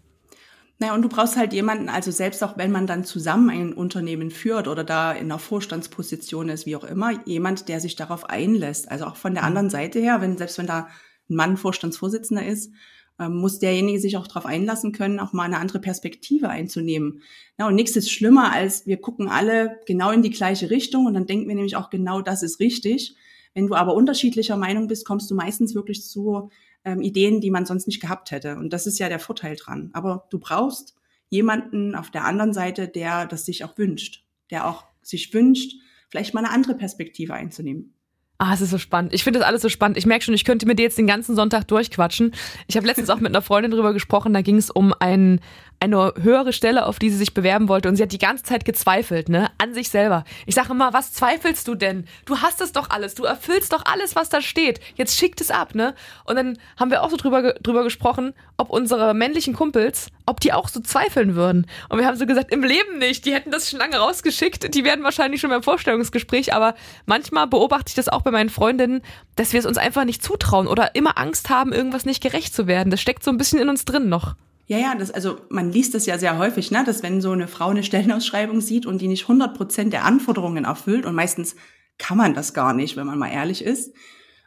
Naja, 0.78 0.94
und 0.94 1.04
du 1.04 1.10
brauchst 1.10 1.38
halt 1.38 1.54
jemanden, 1.54 1.88
also 1.88 2.12
selbst 2.12 2.44
auch 2.44 2.58
wenn 2.58 2.72
man 2.72 2.86
dann 2.86 3.06
zusammen 3.06 3.50
ein 3.50 3.74
Unternehmen 3.74 4.30
führt 4.30 4.68
oder 4.68 4.84
da 4.84 5.14
in 5.14 5.32
einer 5.32 5.40
Vorstandsposition 5.40 6.50
ist, 6.50 6.66
wie 6.66 6.76
auch 6.76 6.84
immer, 6.84 7.12
jemand, 7.26 7.70
der 7.70 7.80
sich 7.80 7.96
darauf 7.96 8.30
einlässt. 8.30 8.92
Also 8.92 9.06
auch 9.06 9.16
von 9.16 9.34
der 9.34 9.44
mhm. 9.44 9.48
anderen 9.48 9.70
Seite 9.70 10.00
her, 10.00 10.20
wenn, 10.20 10.38
selbst 10.38 10.58
wenn 10.58 10.68
da 10.68 10.90
ein 11.30 11.36
Mann 11.36 11.56
Vorstandsvorsitzender 11.56 12.46
ist, 12.46 12.74
ähm, 13.20 13.38
muss 13.38 13.60
derjenige 13.60 14.00
sich 14.00 14.18
auch 14.18 14.28
darauf 14.28 14.46
einlassen 14.46 14.92
können, 14.92 15.20
auch 15.20 15.34
mal 15.34 15.44
eine 15.44 15.58
andere 15.58 15.80
Perspektive 15.80 16.50
einzunehmen. 16.50 17.22
Ja, 17.58 17.68
und 17.68 17.76
nichts 17.76 17.96
ist 17.96 18.12
schlimmer, 18.12 18.52
als 18.52 18.86
wir 18.86 18.98
gucken 18.98 19.30
alle 19.30 19.80
genau 19.86 20.12
in 20.12 20.22
die 20.22 20.30
gleiche 20.30 20.70
Richtung 20.70 21.06
und 21.06 21.14
dann 21.14 21.26
denken 21.26 21.48
wir 21.48 21.56
nämlich 21.56 21.76
auch 21.76 21.90
genau, 21.90 22.22
das 22.22 22.44
ist 22.44 22.60
richtig. 22.60 23.16
Wenn 23.54 23.68
du 23.68 23.76
aber 23.76 23.96
unterschiedlicher 23.96 24.58
Meinung 24.58 24.88
bist, 24.88 25.06
kommst 25.06 25.32
du 25.32 25.36
meistens 25.36 25.76
wirklich 25.76 26.04
zu 26.04 26.50
ähm, 26.84 27.02
Ideen, 27.02 27.42
die 27.42 27.52
man 27.52 27.66
sonst 27.66 27.88
nicht 27.88 28.02
gehabt 28.02 28.32
hätte. 28.32 28.58
Und 28.58 28.74
das 28.74 28.86
ist 28.86 29.00
ja 29.00 29.10
der 29.10 29.20
Vorteil 29.20 29.56
dran. 29.56 29.90
Aber 29.94 30.28
du 30.30 30.40
brauchst 30.40 30.96
jemanden 31.30 31.96
auf 31.96 32.12
der 32.12 32.26
anderen 32.26 32.54
Seite, 32.54 32.88
der 32.88 33.26
das 33.26 33.46
sich 33.46 33.64
auch 33.64 33.78
wünscht, 33.78 34.26
der 34.52 34.68
auch 34.68 34.86
sich 35.02 35.34
wünscht, 35.34 35.80
vielleicht 36.10 36.34
mal 36.34 36.44
eine 36.44 36.54
andere 36.54 36.76
Perspektive 36.76 37.34
einzunehmen. 37.34 37.95
Ah, 38.38 38.54
es 38.54 38.60
ist 38.60 38.72
so 38.72 38.78
spannend. 38.78 39.14
Ich 39.14 39.24
finde 39.24 39.40
das 39.40 39.48
alles 39.48 39.62
so 39.62 39.70
spannend. 39.70 39.98
Ich 39.98 40.06
merke 40.06 40.26
schon, 40.26 40.34
ich 40.34 40.44
könnte 40.44 40.66
mit 40.66 40.78
dir 40.78 40.84
jetzt 40.84 40.98
den 40.98 41.08
ganzen 41.08 41.36
Sonntag 41.36 41.68
durchquatschen. 41.70 42.34
Ich 42.68 42.76
habe 42.76 42.86
letztens 42.86 43.10
auch 43.10 43.20
mit 43.20 43.28
einer 43.28 43.42
Freundin 43.42 43.72
drüber 43.72 43.94
gesprochen, 43.94 44.34
da 44.34 44.42
ging 44.42 44.58
es 44.58 44.70
um 44.70 44.94
ein, 45.00 45.40
eine 45.94 46.14
höhere 46.22 46.54
Stelle, 46.54 46.86
auf 46.86 47.00
die 47.00 47.10
sie 47.10 47.18
sich 47.18 47.34
bewerben 47.34 47.68
wollte. 47.68 47.90
Und 47.90 47.96
sie 47.96 48.04
hat 48.04 48.12
die 48.12 48.18
ganze 48.18 48.44
Zeit 48.44 48.66
gezweifelt, 48.66 49.30
ne? 49.30 49.50
An 49.58 49.74
sich 49.74 49.90
selber. 49.90 50.24
Ich 50.46 50.56
sage 50.56 50.72
immer, 50.72 50.94
was 50.94 51.14
zweifelst 51.14 51.68
du 51.68 51.76
denn? 51.76 52.08
Du 52.26 52.40
hast 52.40 52.62
es 52.62 52.72
doch 52.72 52.90
alles. 52.90 53.16
Du 53.16 53.24
erfüllst 53.24 53.74
doch 53.74 53.84
alles, 53.86 54.16
was 54.16 54.30
da 54.30 54.42
steht. 54.42 54.80
Jetzt 54.96 55.18
schickt 55.18 55.42
es 55.42 55.52
ab, 55.52 55.76
ne? 55.76 55.96
Und 56.26 56.36
dann 56.36 56.58
haben 56.78 56.92
wir 56.92 57.04
auch 57.04 57.10
so 57.10 57.18
drüber, 57.18 57.54
drüber 57.54 57.84
gesprochen, 57.84 58.34
ob 58.58 58.70
unsere 58.70 59.14
männlichen 59.14 59.54
Kumpels, 59.54 60.08
ob 60.26 60.40
die 60.40 60.54
auch 60.54 60.68
so 60.68 60.80
zweifeln 60.80 61.36
würden. 61.36 61.68
Und 61.90 62.00
wir 62.00 62.06
haben 62.06 62.18
so 62.18 62.26
gesagt, 62.26 62.52
im 62.52 62.64
Leben 62.64 62.98
nicht. 62.98 63.26
Die 63.26 63.34
hätten 63.34 63.52
das 63.52 63.70
schon 63.70 63.80
lange 63.80 63.98
rausgeschickt. 63.98 64.74
Die 64.74 64.84
werden 64.84 65.04
wahrscheinlich 65.04 65.42
schon 65.42 65.50
beim 65.50 65.64
Vorstellungsgespräch. 65.64 66.54
Aber 66.54 66.76
manchmal 67.06 67.48
beobachte 67.48 67.90
ich 67.90 67.96
das 67.96 68.10
auch 68.10 68.22
bei 68.22 68.32
meinen 68.32 68.50
Freundinnen, 68.50 69.02
dass 69.36 69.54
wir 69.54 69.60
es 69.60 69.66
uns 69.66 69.78
einfach 69.78 70.06
nicht 70.06 70.24
zutrauen 70.24 70.68
oder 70.68 70.96
immer 70.96 71.18
Angst 71.18 71.50
haben, 71.50 71.74
irgendwas 71.74 72.06
nicht 72.06 72.22
gerecht 72.22 72.54
zu 72.54 72.68
werden. 72.68 72.90
Das 72.90 73.02
steckt 73.02 73.24
so 73.24 73.32
ein 73.32 73.38
bisschen 73.38 73.60
in 73.60 73.70
uns 73.70 73.86
drin 73.86 74.10
noch. 74.10 74.36
Ja, 74.68 74.80
ja, 74.80 74.96
das, 74.96 75.12
also 75.12 75.38
man 75.50 75.72
liest 75.72 75.94
das 75.94 76.08
ja 76.08 76.18
sehr 76.18 76.40
häufig, 76.40 76.72
ne, 76.72 76.84
dass 76.84 77.04
wenn 77.04 77.22
so 77.22 77.32
eine 77.32 77.48
Frau 77.48 77.70
eine 77.70 77.84
Stellenausschreibung 77.84 78.62
sieht 78.62 78.86
und 78.86 79.00
die 79.00 79.08
nicht 79.08 79.24
100 79.24 79.56
Prozent 79.56 79.94
der 79.94 80.06
Anforderungen 80.06 80.66
erfüllt 80.66 81.06
und 81.06 81.14
meistens 81.14 81.56
kann 81.98 82.18
man 82.18 82.34
das 82.34 82.54
gar 82.54 82.74
nicht, 82.74 82.98
wenn 82.98 83.06
man 83.06 83.20
mal 83.20 83.32
ehrlich 83.32 83.64
ist, 83.64 83.94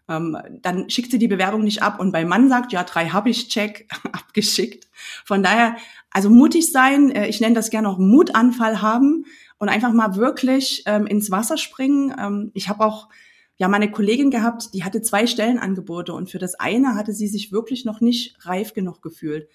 ähm, 0.08 0.36
dann 0.62 0.90
schickt 0.90 1.12
sie 1.12 1.18
die 1.18 1.28
Bewerbung 1.28 1.62
nicht 1.62 1.82
ab 1.82 2.00
und 2.00 2.12
beim 2.12 2.28
Mann 2.28 2.48
sagt, 2.48 2.72
ja, 2.72 2.82
drei 2.82 3.08
habe 3.08 3.30
ich, 3.30 3.48
check, 3.48 3.88
abgeschickt. 4.12 4.88
Von 5.24 5.42
daher, 5.42 5.76
also 6.10 6.30
mutig 6.30 6.72
sein, 6.72 7.10
äh, 7.10 7.28
ich 7.28 7.40
nenne 7.40 7.54
das 7.54 7.70
gerne 7.70 7.88
auch 7.88 7.98
Mutanfall 7.98 8.82
haben 8.82 9.24
und 9.58 9.68
einfach 9.68 9.92
mal 9.92 10.16
wirklich 10.16 10.82
ähm, 10.86 11.06
ins 11.06 11.30
Wasser 11.30 11.58
springen. 11.58 12.14
Ähm, 12.18 12.50
ich 12.54 12.68
habe 12.68 12.84
auch 12.84 13.08
ja 13.56 13.68
meine 13.68 13.90
Kollegin 13.90 14.30
gehabt, 14.30 14.74
die 14.74 14.82
hatte 14.82 15.02
zwei 15.02 15.26
Stellenangebote 15.26 16.12
und 16.12 16.30
für 16.30 16.38
das 16.38 16.54
eine 16.54 16.94
hatte 16.94 17.12
sie 17.12 17.28
sich 17.28 17.52
wirklich 17.52 17.84
noch 17.84 18.00
nicht 18.00 18.36
reif 18.46 18.72
genug 18.72 19.02
gefühlt. 19.02 19.48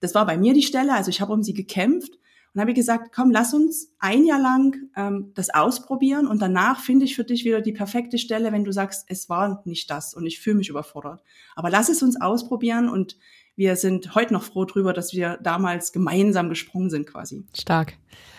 Das 0.00 0.14
war 0.14 0.26
bei 0.26 0.36
mir 0.36 0.54
die 0.54 0.62
Stelle, 0.62 0.94
also 0.94 1.10
ich 1.10 1.20
habe 1.20 1.32
um 1.32 1.42
sie 1.42 1.54
gekämpft 1.54 2.18
und 2.54 2.60
habe 2.60 2.74
gesagt, 2.74 3.12
komm, 3.14 3.30
lass 3.30 3.54
uns 3.54 3.92
ein 3.98 4.24
Jahr 4.24 4.40
lang 4.40 4.76
ähm, 4.96 5.32
das 5.34 5.50
ausprobieren 5.50 6.26
und 6.26 6.42
danach 6.42 6.80
finde 6.80 7.04
ich 7.04 7.14
für 7.14 7.24
dich 7.24 7.44
wieder 7.44 7.60
die 7.60 7.72
perfekte 7.72 8.18
Stelle, 8.18 8.52
wenn 8.52 8.64
du 8.64 8.72
sagst, 8.72 9.04
es 9.08 9.28
war 9.28 9.62
nicht 9.64 9.90
das 9.90 10.14
und 10.14 10.26
ich 10.26 10.40
fühle 10.40 10.56
mich 10.56 10.68
überfordert. 10.68 11.22
Aber 11.54 11.70
lass 11.70 11.88
es 11.88 12.02
uns 12.02 12.20
ausprobieren 12.20 12.88
und 12.88 13.16
wir 13.56 13.76
sind 13.76 14.14
heute 14.14 14.32
noch 14.32 14.42
froh 14.42 14.64
drüber, 14.64 14.92
dass 14.92 15.12
wir 15.12 15.38
damals 15.42 15.92
gemeinsam 15.92 16.48
gesprungen 16.48 16.90
sind 16.90 17.06
quasi. 17.06 17.44
Stark. 17.54 17.94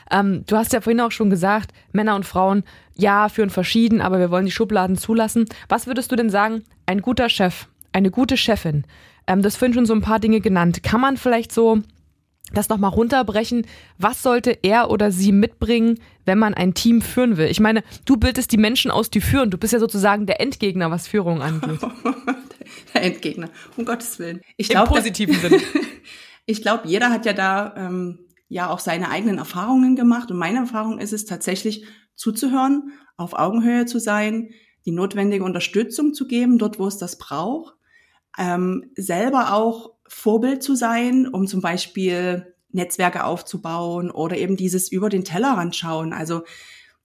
Ähm, 0.10 0.44
du 0.48 0.58
hast 0.58 0.74
ja 0.74 0.82
vorhin 0.82 1.00
auch 1.00 1.12
schon 1.12 1.30
gesagt, 1.30 1.72
Männer 1.94 2.16
und 2.16 2.26
Frauen, 2.26 2.64
ja, 2.96 3.30
führen 3.30 3.50
verschieden, 3.50 4.02
aber 4.02 4.20
wir 4.20 4.32
wollen 4.32 4.46
die 4.46 4.52
Schubladen 4.52 4.98
zulassen. 4.98 5.46
Was 5.70 5.88
würdest 5.88 6.12
du 6.12 6.16
denn 6.16 6.30
sagen, 6.30 6.64
ein 6.86 7.02
guter 7.02 7.30
Chef, 7.30 7.68
eine 7.94 8.12
gute 8.12 8.36
Chefin, 8.36 8.84
ähm, 9.32 9.42
das 9.42 9.56
vorhin 9.56 9.74
schon 9.74 9.86
so 9.86 9.94
ein 9.94 10.02
paar 10.02 10.20
Dinge 10.20 10.42
genannt. 10.42 10.84
Kann 10.84 11.02
man 11.02 11.18
vielleicht 11.18 11.52
so 11.52 11.82
das 12.54 12.68
nochmal 12.68 12.92
runterbrechen. 12.92 13.66
Was 13.98 14.22
sollte 14.22 14.52
er 14.62 14.92
oder 14.92 15.12
sie 15.12 15.32
mitbringen, 15.32 16.00
wenn 16.26 16.38
man 16.38 16.54
ein 16.54 16.74
Team 16.74 17.02
führen 17.02 17.38
will? 17.38 17.48
Ich 17.48 17.62
meine, 17.62 17.82
du 18.04 18.18
bildest 18.18 18.52
die 18.52 18.58
Menschen 18.58 18.92
aus, 18.92 19.10
die 19.10 19.22
führen. 19.22 19.50
Du 19.50 19.58
bist 19.58 19.72
ja 19.72 19.80
sozusagen 19.80 20.26
der 20.26 20.42
Endgegner, 20.42 20.92
was 20.92 21.08
Führung 21.08 21.42
angeht. 21.42 21.80
der 22.94 23.04
Endgegner, 23.04 23.50
um 23.78 23.86
Gottes 23.86 24.20
Willen. 24.20 24.42
Ich 24.58 24.70
Im 24.70 24.74
glaub, 24.74 24.90
positiven 24.90 25.36
Sinne. 25.40 25.62
Ich 26.46 26.62
glaube, 26.62 26.88
jeder 26.88 27.10
hat 27.10 27.26
ja 27.26 27.34
da 27.34 27.74
ähm, 27.78 28.20
ja 28.50 28.70
auch 28.70 28.80
seine 28.80 29.10
eigenen 29.10 29.38
Erfahrungen 29.38 29.96
gemacht. 29.96 30.30
Und 30.30 30.38
meine 30.38 30.60
Erfahrung 30.60 31.00
ist 31.00 31.14
es 31.14 31.26
tatsächlich 31.26 31.86
zuzuhören, 32.16 32.92
auf 33.16 33.34
Augenhöhe 33.34 33.86
zu 33.86 33.98
sein, 34.00 34.50
die 34.86 34.92
notwendige 34.92 35.46
Unterstützung 35.46 36.14
zu 36.14 36.28
geben, 36.28 36.58
dort 36.58 36.80
wo 36.80 36.88
es 36.88 36.98
das 36.98 37.18
braucht, 37.18 37.76
ähm, 38.38 38.92
selber 38.96 39.54
auch 39.54 39.94
Vorbild 40.08 40.64
zu 40.64 40.76
sein, 40.76 41.28
um 41.28 41.48
zum 41.48 41.62
Beispiel 41.62 42.54
Netzwerke 42.72 43.26
aufzubauen 43.26 44.12
oder 44.12 44.38
eben 44.38 44.56
dieses 44.56 44.92
über 44.92 45.10
den 45.10 45.24
Tellerrand 45.24 45.76
schauen. 45.76 46.14
Also 46.14 46.44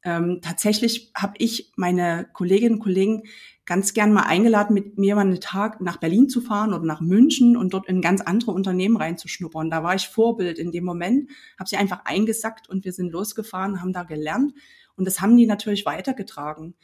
ähm, 0.05 0.41
tatsächlich 0.43 1.11
habe 1.17 1.35
ich 1.39 1.73
meine 1.77 2.29
Kolleginnen 2.33 2.75
und 2.75 2.81
Kollegen 2.81 3.25
ganz 3.65 3.93
gern 3.95 4.13
mal 4.13 4.23
eingeladen, 4.23 4.73
mit 4.73 4.97
mir 4.97 5.17
mal 5.17 5.23
einen 5.23 5.41
Tag 5.41 5.81
nach 5.81 5.97
Berlin 5.97 6.29
zu 6.29 6.41
fahren 6.41 6.73
oder 6.73 6.85
nach 6.85 7.01
München 7.01 7.57
und 7.57 7.75
dort 7.75 7.89
in 7.89 8.01
ganz 8.01 8.21
andere 8.21 8.53
Unternehmen 8.53 8.97
reinzuschnuppern. 8.97 9.71
Da 9.71 9.83
war 9.83 9.97
ich 9.97 10.07
Vorbild 10.07 10.61
in 10.61 10.71
dem 10.71 10.85
Moment, 10.85 11.29
habe 11.59 11.69
sie 11.69 11.77
einfach 11.77 12.05
eingesackt 12.05 12.69
und 12.69 12.85
wir 12.85 12.93
sind 12.93 13.11
losgefahren, 13.11 13.81
haben 13.81 13.93
da 13.93 14.05
gelernt 14.05 14.55
und 14.95 15.05
das 15.05 15.21
haben 15.21 15.37
die 15.37 15.47
natürlich 15.47 15.85
weitergetragen. 15.85 16.75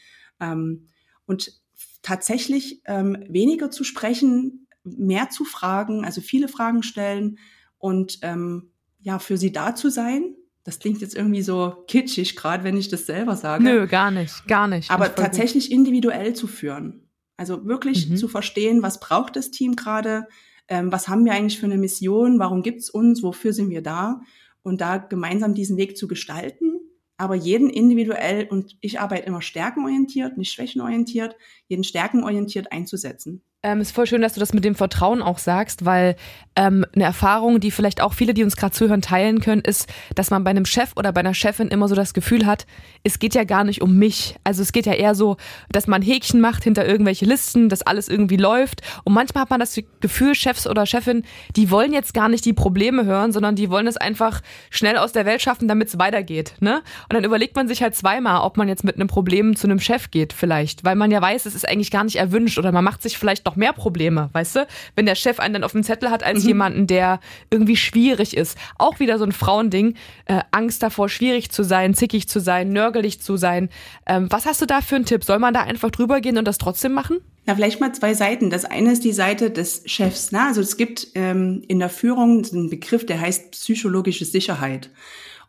Ähm, 0.40 0.88
und 1.25 1.62
tatsächlich 2.02 2.82
ähm, 2.85 3.25
weniger 3.28 3.71
zu 3.71 3.85
sprechen, 3.85 4.66
mehr 4.85 5.30
zu 5.30 5.44
fragen, 5.44 6.04
also 6.04 6.21
viele 6.21 6.49
Fragen 6.49 6.82
stellen 6.82 7.38
und 7.78 8.18
ähm, 8.23 8.73
ja, 9.00 9.18
für 9.18 9.37
sie 9.37 9.52
da 9.52 9.75
zu 9.75 9.90
sein. 9.90 10.35
Das 10.64 10.78
klingt 10.78 11.00
jetzt 11.00 11.16
irgendwie 11.16 11.42
so 11.42 11.85
kitschig, 11.88 12.37
gerade 12.37 12.62
wenn 12.62 12.76
ich 12.76 12.88
das 12.88 13.06
selber 13.06 13.37
sage. 13.37 13.64
Nö, 13.64 13.87
gar 13.87 14.11
nicht, 14.11 14.47
gar 14.47 14.68
nicht. 14.68 14.90
Aber 14.90 15.12
tatsächlich 15.14 15.71
gut. 15.71 15.78
individuell 15.78 16.35
zu 16.35 16.47
führen. 16.47 17.09
Also 17.37 17.66
wirklich 17.66 18.09
mhm. 18.09 18.16
zu 18.16 18.28
verstehen, 18.28 18.82
was 18.82 19.00
braucht 19.00 19.35
das 19.35 19.50
Team 19.50 19.75
gerade, 19.75 20.28
ähm, 20.68 20.92
was 20.92 21.09
haben 21.09 21.25
wir 21.25 21.32
eigentlich 21.32 21.59
für 21.59 21.66
eine 21.66 21.78
Mission, 21.78 22.38
warum 22.38 22.62
gibt's 22.62 22.90
uns, 22.90 23.23
wofür 23.23 23.52
sind 23.52 23.71
wir 23.71 23.82
da 23.82 24.21
und 24.62 24.80
da 24.80 24.99
gemeinsam 24.99 25.54
diesen 25.54 25.76
Weg 25.76 25.97
zu 25.97 26.06
gestalten 26.06 26.82
aber 27.23 27.37
jeden 27.37 27.71
individuell 27.71 28.47
und 28.50 28.76
ich 28.81 28.99
arbeite 29.00 29.26
immer 29.26 29.43
stärkenorientiert, 29.43 30.37
nicht 30.38 30.52
schwächenorientiert, 30.52 31.37
jeden 31.69 31.85
stärkenorientiert 31.85 32.73
einzusetzen. 32.73 33.43
Ähm, 33.64 33.81
ist 33.81 33.95
voll 33.95 34.09
schön, 34.09 34.23
dass 34.23 34.35
du 34.35 34.40
das 34.40 34.52
mit 34.52 34.64
dem 34.64 34.75
Vertrauen 34.75 35.23
auch 35.23 35.38
sagst, 35.38 35.85
weil 35.85 36.16
ähm, 36.57 36.85
eine 36.97 37.04
Erfahrung, 37.04 37.61
die 37.61 37.71
vielleicht 37.71 38.00
auch 38.00 38.12
viele, 38.12 38.35
die 38.35 38.42
uns 38.42 38.57
gerade 38.57 38.73
zuhören, 38.73 39.02
teilen 39.02 39.40
können, 39.40 39.62
ist, 39.62 39.88
dass 40.16 40.31
man 40.31 40.42
bei 40.42 40.50
einem 40.50 40.66
Chef 40.66 40.90
oder 40.97 41.12
bei 41.12 41.21
einer 41.21 41.33
Chefin 41.33 41.69
immer 41.69 41.87
so 41.87 41.95
das 41.95 42.12
Gefühl 42.12 42.45
hat, 42.45 42.66
es 43.04 43.21
geht 43.21 43.37
ja 43.37 43.45
gar 43.45 43.62
nicht 43.62 43.81
um 43.81 43.97
mich. 43.97 44.35
Also 44.42 44.62
es 44.62 44.73
geht 44.73 44.85
ja 44.85 44.95
eher 44.95 45.14
so, 45.14 45.37
dass 45.71 45.87
man 45.87 46.02
Häkchen 46.02 46.40
macht 46.40 46.64
hinter 46.64 46.85
irgendwelche 46.87 47.25
Listen, 47.25 47.69
dass 47.69 47.83
alles 47.83 48.09
irgendwie 48.09 48.37
läuft. 48.37 48.83
Und 49.04 49.14
manchmal 49.14 49.42
hat 49.42 49.50
man 49.50 49.61
das 49.61 49.78
Gefühl, 50.00 50.35
Chefs 50.35 50.66
oder 50.66 50.85
Chefin, 50.85 51.23
die 51.54 51.71
wollen 51.71 51.92
jetzt 51.92 52.14
gar 52.14 52.28
nicht 52.28 52.45
die 52.45 52.52
Probleme 52.52 53.04
hören, 53.04 53.31
sondern 53.31 53.54
die 53.54 53.71
wollen 53.71 53.87
es 53.87 53.97
einfach 53.97 54.40
schnell 54.71 54.99
aus 54.99 55.12
der 55.12 55.25
Welt 55.25 55.40
schaffen, 55.40 55.69
damit 55.69 55.87
es 55.87 56.00
weitergeht. 56.00 56.54
Ne? 56.59 56.83
Und 57.09 57.14
dann 57.14 57.23
überlegt 57.23 57.54
man 57.54 57.69
sich 57.69 57.81
halt 57.81 57.95
zweimal, 57.95 58.42
ob 58.42 58.57
man 58.57 58.66
jetzt 58.66 58.83
mit 58.83 58.97
einem 58.97 59.07
Problem 59.07 59.54
zu 59.54 59.69
einem 59.69 59.78
Chef 59.78 60.11
geht 60.11 60.33
vielleicht, 60.33 60.85
weil 60.85 60.97
man 60.97 61.12
ja 61.12 61.23
weiß, 61.23 61.47
es 61.47 61.54
ist 61.54 61.69
eigentlich 61.69 61.92
gar 61.92 62.02
nicht 62.02 62.16
erwünscht 62.16 62.59
oder 62.59 62.73
man 62.73 62.85
macht 62.85 63.02
sich 63.02 63.16
vielleicht 63.16 63.47
doch 63.47 63.51
noch 63.52 63.56
mehr 63.56 63.73
Probleme, 63.73 64.30
weißt 64.32 64.56
du? 64.56 64.66
Wenn 64.97 65.06
der 65.06 65.14
Chef 65.14 65.38
einen 65.38 65.54
dann 65.54 65.64
auf 65.64 65.73
dem 65.73 65.82
Zettel 65.82 66.11
hat 66.11 66.23
als 66.23 66.42
mhm. 66.42 66.49
jemanden, 66.49 66.87
der 66.87 67.21
irgendwie 67.50 67.76
schwierig 67.76 68.37
ist. 68.37 68.56
Auch 68.78 68.99
wieder 68.99 69.18
so 69.18 69.25
ein 69.25 69.32
Frauending. 69.32 69.94
Äh, 70.25 70.40
Angst 70.50 70.82
davor, 70.82 71.09
schwierig 71.09 71.50
zu 71.50 71.62
sein, 71.62 71.94
zickig 71.94 72.28
zu 72.28 72.40
sein, 72.40 72.71
nörgelig 72.71 73.21
zu 73.21 73.37
sein. 73.37 73.68
Ähm, 74.06 74.28
was 74.30 74.47
hast 74.47 74.62
du 74.62 74.66
da 74.66 74.80
für 74.80 74.97
einen 74.97 75.04
Tipp? 75.04 75.25
Soll 75.25 75.38
man 75.38 75.54
da 75.54 75.62
einfach 75.62 75.90
drüber 75.90 76.21
gehen 76.21 76.38
und 76.38 76.47
das 76.47 76.59
trotzdem 76.59 76.92
machen? 76.92 77.18
Na, 77.44 77.54
vielleicht 77.54 77.80
mal 77.80 77.92
zwei 77.92 78.14
Seiten. 78.14 78.50
Das 78.50 78.64
eine 78.64 78.92
ist 78.92 79.04
die 79.04 79.12
Seite 79.12 79.50
des 79.50 79.82
Chefs. 79.87 80.32
Ne? 80.32 80.42
Also 80.42 80.61
es 80.61 80.76
gibt 80.76 81.09
ähm, 81.14 81.62
in 81.68 81.78
der 81.78 81.90
Führung 81.90 82.44
einen 82.52 82.71
Begriff, 82.71 83.04
der 83.04 83.21
heißt 83.21 83.52
psychologische 83.52 84.25
Sicherheit. 84.25 84.90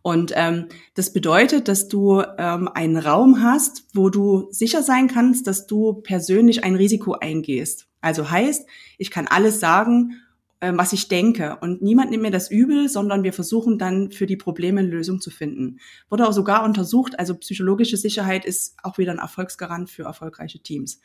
Und 0.01 0.33
ähm, 0.35 0.65
das 0.95 1.13
bedeutet, 1.13 1.69
dass 1.69 1.87
du 1.87 2.21
ähm, 2.37 2.67
einen 2.67 2.97
Raum 2.97 3.41
hast, 3.41 3.85
wo 3.93 4.09
du 4.09 4.47
sicher 4.51 4.83
sein 4.83 5.07
kannst, 5.07 5.47
dass 5.47 5.65
du 5.65 5.93
persönlich 5.93 6.63
ein 6.65 6.75
Risiko 6.75 7.13
eingehst. 7.13 7.87
Also 8.03 8.29
heißt, 8.29 8.67
ich 8.97 9.11
kann 9.11 9.27
alles 9.27 9.61
sagen, 9.61 10.19
äh, 10.59 10.73
was 10.75 10.91
ich 10.91 11.07
denke. 11.07 11.57
Und 11.61 11.81
niemand 11.81 12.11
nimmt 12.11 12.23
mir 12.23 12.31
das 12.31 12.51
übel, 12.51 12.89
sondern 12.89 13.23
wir 13.23 13.31
versuchen 13.31 13.77
dann 13.77 14.11
für 14.11 14.27
die 14.27 14.35
Probleme 14.35 14.81
eine 14.81 14.89
Lösung 14.89 15.21
zu 15.21 15.31
finden. 15.31 15.79
Wurde 16.09 16.27
auch 16.27 16.33
sogar 16.33 16.63
untersucht, 16.63 17.17
also 17.17 17.33
psychologische 17.35 17.95
Sicherheit 17.95 18.43
ist 18.43 18.75
auch 18.83 18.97
wieder 18.97 19.13
ein 19.13 19.19
Erfolgsgarant 19.19 19.89
für 19.89 20.03
erfolgreiche 20.03 20.59
Teams. 20.59 20.99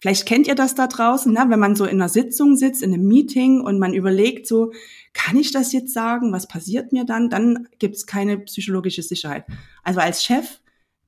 Vielleicht 0.00 0.26
kennt 0.26 0.48
ihr 0.48 0.54
das 0.54 0.74
da 0.74 0.86
draußen, 0.88 1.32
ne? 1.32 1.44
wenn 1.48 1.60
man 1.60 1.76
so 1.76 1.84
in 1.84 2.00
einer 2.00 2.08
Sitzung 2.08 2.56
sitzt, 2.56 2.82
in 2.82 2.92
einem 2.92 3.06
Meeting 3.06 3.60
und 3.60 3.78
man 3.78 3.92
überlegt 3.92 4.46
so, 4.46 4.72
kann 5.12 5.36
ich 5.36 5.52
das 5.52 5.72
jetzt 5.72 5.92
sagen? 5.92 6.32
Was 6.32 6.48
passiert 6.48 6.92
mir 6.92 7.04
dann? 7.04 7.28
Dann 7.28 7.68
gibt 7.78 7.94
es 7.94 8.06
keine 8.06 8.38
psychologische 8.38 9.02
Sicherheit. 9.02 9.44
Also 9.84 10.00
als 10.00 10.24
Chef 10.24 10.61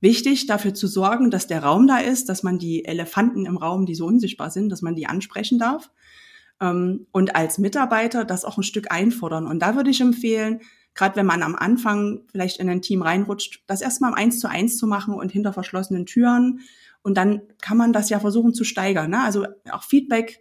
wichtig, 0.05 0.45
dafür 0.45 0.73
zu 0.73 0.87
sorgen, 0.87 1.31
dass 1.31 1.47
der 1.47 1.63
Raum 1.63 1.87
da 1.87 1.97
ist, 1.97 2.29
dass 2.29 2.43
man 2.43 2.59
die 2.59 2.85
Elefanten 2.85 3.45
im 3.45 3.57
Raum, 3.57 3.85
die 3.85 3.95
so 3.95 4.05
unsichtbar 4.05 4.51
sind, 4.51 4.69
dass 4.69 4.83
man 4.83 4.95
die 4.95 5.07
ansprechen 5.07 5.57
darf. 5.57 5.89
Ähm, 6.61 7.07
und 7.11 7.35
als 7.35 7.57
Mitarbeiter 7.57 8.23
das 8.23 8.45
auch 8.45 8.57
ein 8.57 8.63
Stück 8.63 8.91
einfordern. 8.91 9.47
Und 9.47 9.59
da 9.59 9.75
würde 9.75 9.89
ich 9.89 9.99
empfehlen, 9.99 10.61
gerade 10.93 11.15
wenn 11.15 11.25
man 11.25 11.41
am 11.41 11.55
Anfang 11.55 12.21
vielleicht 12.31 12.59
in 12.59 12.69
ein 12.69 12.83
Team 12.83 13.01
reinrutscht, 13.01 13.63
das 13.67 13.81
erstmal 13.81 14.13
eins 14.13 14.39
zu 14.39 14.47
eins 14.47 14.77
zu 14.77 14.87
machen 14.87 15.15
und 15.15 15.31
hinter 15.31 15.53
verschlossenen 15.53 16.05
Türen 16.05 16.61
und 17.01 17.17
dann 17.17 17.41
kann 17.61 17.77
man 17.77 17.91
das 17.91 18.09
ja 18.09 18.19
versuchen 18.19 18.53
zu 18.53 18.63
steigern. 18.63 19.11
Ne? 19.11 19.21
Also 19.21 19.45
auch 19.71 19.83
Feedback 19.83 20.39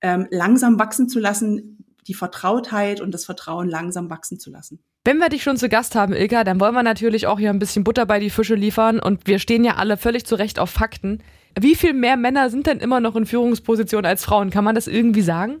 ähm, 0.00 0.26
langsam 0.30 0.78
wachsen 0.78 1.08
zu 1.08 1.20
lassen, 1.20 1.84
die 2.06 2.14
Vertrautheit 2.14 3.00
und 3.00 3.12
das 3.12 3.24
Vertrauen 3.24 3.68
langsam 3.68 4.10
wachsen 4.10 4.40
zu 4.40 4.50
lassen. 4.50 4.82
Wenn 5.04 5.18
wir 5.18 5.28
dich 5.30 5.42
schon 5.42 5.56
zu 5.56 5.68
Gast 5.68 5.96
haben, 5.96 6.12
Ilka, 6.12 6.44
dann 6.44 6.60
wollen 6.60 6.74
wir 6.74 6.84
natürlich 6.84 7.26
auch 7.26 7.40
hier 7.40 7.50
ein 7.50 7.58
bisschen 7.58 7.82
Butter 7.82 8.06
bei 8.06 8.20
die 8.20 8.30
Fische 8.30 8.54
liefern 8.54 9.00
und 9.00 9.26
wir 9.26 9.40
stehen 9.40 9.64
ja 9.64 9.74
alle 9.74 9.96
völlig 9.96 10.24
zu 10.26 10.36
Recht 10.36 10.60
auf 10.60 10.70
Fakten. 10.70 11.20
Wie 11.58 11.74
viel 11.74 11.92
mehr 11.92 12.16
Männer 12.16 12.50
sind 12.50 12.68
denn 12.68 12.78
immer 12.78 13.00
noch 13.00 13.16
in 13.16 13.26
Führungspositionen 13.26 14.06
als 14.06 14.24
Frauen? 14.24 14.50
Kann 14.50 14.62
man 14.62 14.76
das 14.76 14.86
irgendwie 14.86 15.22
sagen? 15.22 15.60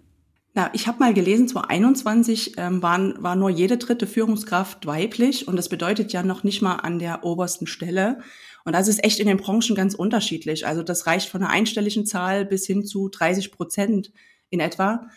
Na, 0.54 0.70
ich 0.74 0.86
habe 0.86 1.00
mal 1.00 1.12
gelesen, 1.12 1.48
2021 1.48 2.54
ähm, 2.56 2.82
waren, 2.82 3.20
war 3.20 3.34
nur 3.34 3.50
jede 3.50 3.78
dritte 3.78 4.06
Führungskraft 4.06 4.86
weiblich 4.86 5.48
und 5.48 5.56
das 5.56 5.68
bedeutet 5.68 6.12
ja 6.12 6.22
noch 6.22 6.44
nicht 6.44 6.62
mal 6.62 6.76
an 6.76 7.00
der 7.00 7.24
obersten 7.24 7.66
Stelle. 7.66 8.20
Und 8.64 8.74
das 8.74 8.86
ist 8.86 9.02
echt 9.02 9.18
in 9.18 9.26
den 9.26 9.38
Branchen 9.38 9.74
ganz 9.74 9.94
unterschiedlich. 9.94 10.68
Also 10.68 10.84
das 10.84 11.08
reicht 11.08 11.28
von 11.28 11.42
einer 11.42 11.50
einstelligen 11.50 12.06
Zahl 12.06 12.44
bis 12.44 12.64
hin 12.64 12.84
zu 12.84 13.08
30 13.08 13.50
Prozent 13.50 14.12
in 14.50 14.60
etwa. 14.60 15.08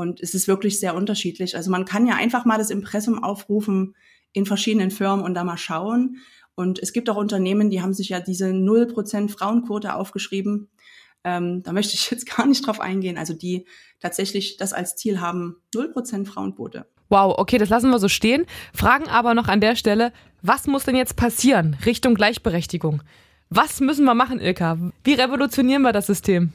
Und 0.00 0.20
es 0.20 0.32
ist 0.32 0.48
wirklich 0.48 0.80
sehr 0.80 0.94
unterschiedlich. 0.94 1.56
Also 1.56 1.70
man 1.70 1.84
kann 1.84 2.06
ja 2.06 2.14
einfach 2.14 2.46
mal 2.46 2.56
das 2.56 2.70
Impressum 2.70 3.22
aufrufen 3.22 3.94
in 4.32 4.46
verschiedenen 4.46 4.90
Firmen 4.90 5.22
und 5.22 5.34
da 5.34 5.44
mal 5.44 5.58
schauen. 5.58 6.16
Und 6.54 6.78
es 6.78 6.94
gibt 6.94 7.10
auch 7.10 7.16
Unternehmen, 7.16 7.68
die 7.68 7.82
haben 7.82 7.92
sich 7.92 8.08
ja 8.08 8.18
diese 8.18 8.46
0% 8.46 9.28
Frauenquote 9.28 9.94
aufgeschrieben. 9.94 10.70
Ähm, 11.22 11.62
da 11.64 11.74
möchte 11.74 11.96
ich 11.96 12.10
jetzt 12.10 12.24
gar 12.36 12.46
nicht 12.46 12.66
drauf 12.66 12.80
eingehen. 12.80 13.18
Also 13.18 13.34
die 13.34 13.66
tatsächlich 14.00 14.56
das 14.56 14.72
als 14.72 14.96
Ziel 14.96 15.20
haben, 15.20 15.56
0% 15.74 16.24
Frauenquote. 16.26 16.86
Wow, 17.10 17.34
okay, 17.36 17.58
das 17.58 17.68
lassen 17.68 17.90
wir 17.90 17.98
so 17.98 18.08
stehen. 18.08 18.46
Fragen 18.72 19.06
aber 19.06 19.34
noch 19.34 19.48
an 19.48 19.60
der 19.60 19.76
Stelle, 19.76 20.14
was 20.40 20.66
muss 20.66 20.84
denn 20.84 20.96
jetzt 20.96 21.16
passieren 21.16 21.76
Richtung 21.84 22.14
Gleichberechtigung? 22.14 23.02
Was 23.50 23.80
müssen 23.80 24.06
wir 24.06 24.14
machen, 24.14 24.40
Ilka? 24.40 24.78
Wie 25.04 25.12
revolutionieren 25.12 25.82
wir 25.82 25.92
das 25.92 26.06
System? 26.06 26.54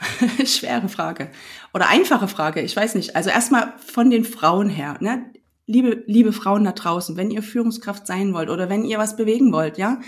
Schwere 0.44 0.88
Frage. 0.88 1.30
Oder 1.74 1.88
einfache 1.88 2.28
Frage, 2.28 2.60
ich 2.60 2.76
weiß 2.76 2.94
nicht. 2.94 3.16
Also 3.16 3.30
erstmal 3.30 3.74
von 3.78 4.10
den 4.10 4.24
Frauen 4.24 4.68
her. 4.68 4.96
Ne? 5.00 5.32
Liebe, 5.66 6.04
liebe 6.06 6.32
Frauen 6.32 6.64
da 6.64 6.72
draußen, 6.72 7.16
wenn 7.16 7.30
ihr 7.30 7.42
Führungskraft 7.42 8.06
sein 8.06 8.32
wollt 8.32 8.50
oder 8.50 8.68
wenn 8.68 8.84
ihr 8.84 8.98
was 8.98 9.16
bewegen 9.16 9.52
wollt, 9.52 9.78
ja, 9.78 10.00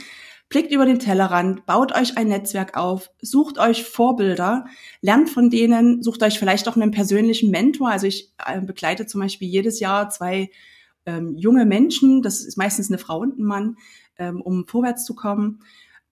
Blickt 0.50 0.73
über 0.73 0.85
den 0.85 0.99
Tellerrand, 0.99 1.64
baut 1.64 1.94
euch 1.94 2.18
ein 2.18 2.26
Netzwerk 2.26 2.76
auf, 2.76 3.09
sucht 3.23 3.56
euch 3.59 3.85
Vorbilder, 3.85 4.66
lernt 5.00 5.30
von 5.30 5.49
denen, 5.49 6.02
sucht 6.02 6.25
euch 6.25 6.40
vielleicht 6.40 6.68
auch 6.68 6.75
einen 6.75 6.90
persönlichen 6.90 7.52
Mentor. 7.52 7.88
Also 7.90 8.09
ich 8.09 8.32
äh, 8.44 8.61
begleite 8.61 9.06
zum 9.06 9.20
Beispiel 9.20 9.47
jedes 9.47 9.78
Jahr 9.78 10.11
zwei 10.11 10.50
ähm, 11.06 11.37
junge 11.37 11.66
Menschen, 11.66 12.20
das 12.20 12.44
ist 12.44 12.59
meistens 12.59 12.90
eine 12.90 12.99
Frau 12.99 13.20
und 13.20 13.38
ein 13.38 13.44
Mann, 13.44 13.76
ähm, 14.18 14.40
um 14.40 14.66
vorwärts 14.66 15.04
zu 15.04 15.14
kommen. 15.14 15.61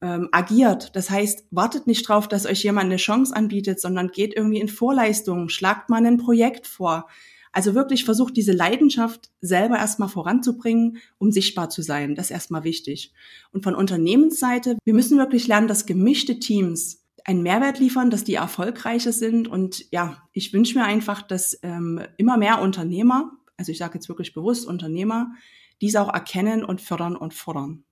Ähm, 0.00 0.28
agiert. 0.30 0.94
Das 0.94 1.10
heißt, 1.10 1.46
wartet 1.50 1.88
nicht 1.88 2.08
drauf, 2.08 2.28
dass 2.28 2.46
euch 2.46 2.62
jemand 2.62 2.86
eine 2.86 2.98
Chance 2.98 3.34
anbietet, 3.34 3.80
sondern 3.80 4.08
geht 4.08 4.32
irgendwie 4.36 4.60
in 4.60 4.68
Vorleistungen, 4.68 5.48
schlagt 5.48 5.90
mal 5.90 6.06
ein 6.06 6.18
Projekt 6.18 6.68
vor, 6.68 7.08
also 7.52 7.74
wirklich 7.74 8.04
versucht, 8.04 8.36
diese 8.36 8.52
Leidenschaft 8.52 9.30
selber 9.40 9.78
erstmal 9.78 10.08
voranzubringen, 10.08 10.98
um 11.18 11.32
sichtbar 11.32 11.70
zu 11.70 11.82
sein. 11.82 12.14
Das 12.14 12.26
ist 12.26 12.30
erstmal 12.30 12.64
wichtig. 12.64 13.12
Und 13.52 13.64
von 13.64 13.74
Unternehmensseite, 13.74 14.76
wir 14.84 14.94
müssen 14.94 15.18
wirklich 15.18 15.48
lernen, 15.48 15.68
dass 15.68 15.86
gemischte 15.86 16.38
Teams 16.38 17.04
einen 17.24 17.42
Mehrwert 17.42 17.78
liefern, 17.78 18.10
dass 18.10 18.24
die 18.24 18.34
erfolgreicher 18.34 19.12
sind. 19.12 19.48
Und 19.48 19.90
ja, 19.90 20.22
ich 20.32 20.52
wünsche 20.52 20.78
mir 20.78 20.84
einfach, 20.84 21.22
dass 21.22 21.58
ähm, 21.62 22.00
immer 22.16 22.36
mehr 22.36 22.60
Unternehmer, 22.60 23.32
also 23.56 23.72
ich 23.72 23.78
sage 23.78 23.94
jetzt 23.94 24.08
wirklich 24.08 24.34
bewusst 24.34 24.66
Unternehmer, 24.66 25.32
dies 25.80 25.96
auch 25.96 26.12
erkennen 26.12 26.64
und 26.64 26.80
fördern 26.80 27.16
und 27.16 27.34
fordern. 27.34 27.84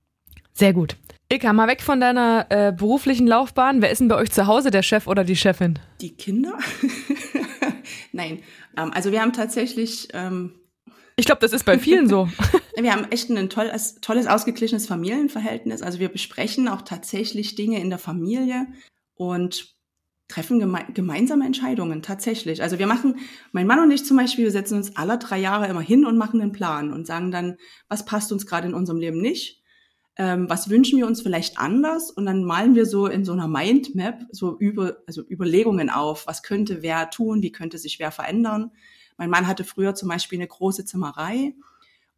Sehr 0.57 0.73
gut. 0.73 0.97
Ilka, 1.29 1.53
mal 1.53 1.67
weg 1.67 1.81
von 1.81 1.99
deiner 1.99 2.47
äh, 2.49 2.71
beruflichen 2.71 3.27
Laufbahn. 3.27 3.81
Wer 3.81 3.91
ist 3.91 3.99
denn 3.99 4.07
bei 4.07 4.15
euch 4.15 4.31
zu 4.31 4.47
Hause 4.47 4.71
der 4.71 4.81
Chef 4.81 5.05
oder 5.05 5.23
die 5.23 5.35
Chefin? 5.35 5.77
Die 6.01 6.15
Kinder. 6.15 6.57
Nein, 8.11 8.41
ähm, 8.75 8.91
also 8.93 9.11
wir 9.11 9.21
haben 9.21 9.33
tatsächlich 9.33 10.07
ähm, 10.13 10.55
ich 11.15 11.25
glaube, 11.25 11.41
das 11.41 11.51
ist 11.51 11.65
bei 11.65 11.77
vielen 11.77 12.07
so. 12.07 12.29
wir 12.75 12.93
haben 12.93 13.05
echt 13.11 13.29
ein 13.29 13.49
tolles, 13.49 13.95
tolles, 14.01 14.27
ausgeglichenes 14.27 14.87
Familienverhältnis. 14.87 15.81
Also 15.81 15.99
wir 15.99 16.09
besprechen 16.09 16.67
auch 16.67 16.83
tatsächlich 16.83 17.55
Dinge 17.55 17.79
in 17.81 17.89
der 17.89 17.99
Familie 17.99 18.67
und 19.15 19.75
treffen 20.27 20.59
geme 20.59 20.85
gemeinsame 20.93 21.45
Entscheidungen, 21.45 22.01
tatsächlich. 22.01 22.61
Also 22.61 22.79
wir 22.79 22.87
machen, 22.87 23.19
mein 23.51 23.65
Mann 23.65 23.79
und 23.79 23.91
ich 23.91 24.05
zum 24.05 24.17
Beispiel, 24.17 24.45
wir 24.45 24.51
setzen 24.51 24.77
uns 24.77 24.95
alle 24.95 25.17
drei 25.17 25.39
Jahre 25.39 25.67
immer 25.67 25.81
hin 25.81 26.05
und 26.05 26.17
machen 26.17 26.41
einen 26.41 26.51
Plan 26.51 26.91
und 26.91 27.07
sagen 27.07 27.31
dann, 27.31 27.57
was 27.89 28.05
passt 28.05 28.31
uns 28.31 28.45
gerade 28.45 28.67
in 28.67 28.73
unserem 28.73 28.99
Leben 28.99 29.21
nicht, 29.21 29.63
ähm, 30.17 30.49
was 30.49 30.69
wünschen 30.69 30.97
wir 30.97 31.05
uns 31.05 31.21
vielleicht 31.21 31.57
anders? 31.59 32.09
Und 32.09 32.25
dann 32.25 32.43
malen 32.43 32.75
wir 32.75 32.85
so 32.85 33.05
in 33.07 33.23
so 33.23 33.33
einer 33.33 33.47
Mindmap 33.47 34.25
so 34.31 34.57
über, 34.57 34.97
also 35.05 35.21
Überlegungen 35.29 35.89
auf, 35.89 36.25
was 36.25 36.41
könnte 36.41 36.81
wer 36.81 37.09
tun, 37.09 37.41
wie 37.41 37.51
könnte 37.51 37.77
sich 37.77 37.99
wer 37.99 38.11
verändern? 38.11 38.71
Mein 39.17 39.29
Mann 39.29 39.47
hatte 39.47 39.63
früher 39.63 39.95
zum 39.95 40.09
Beispiel 40.09 40.39
eine 40.39 40.47
große 40.47 40.85
Zimmerei 40.85 41.53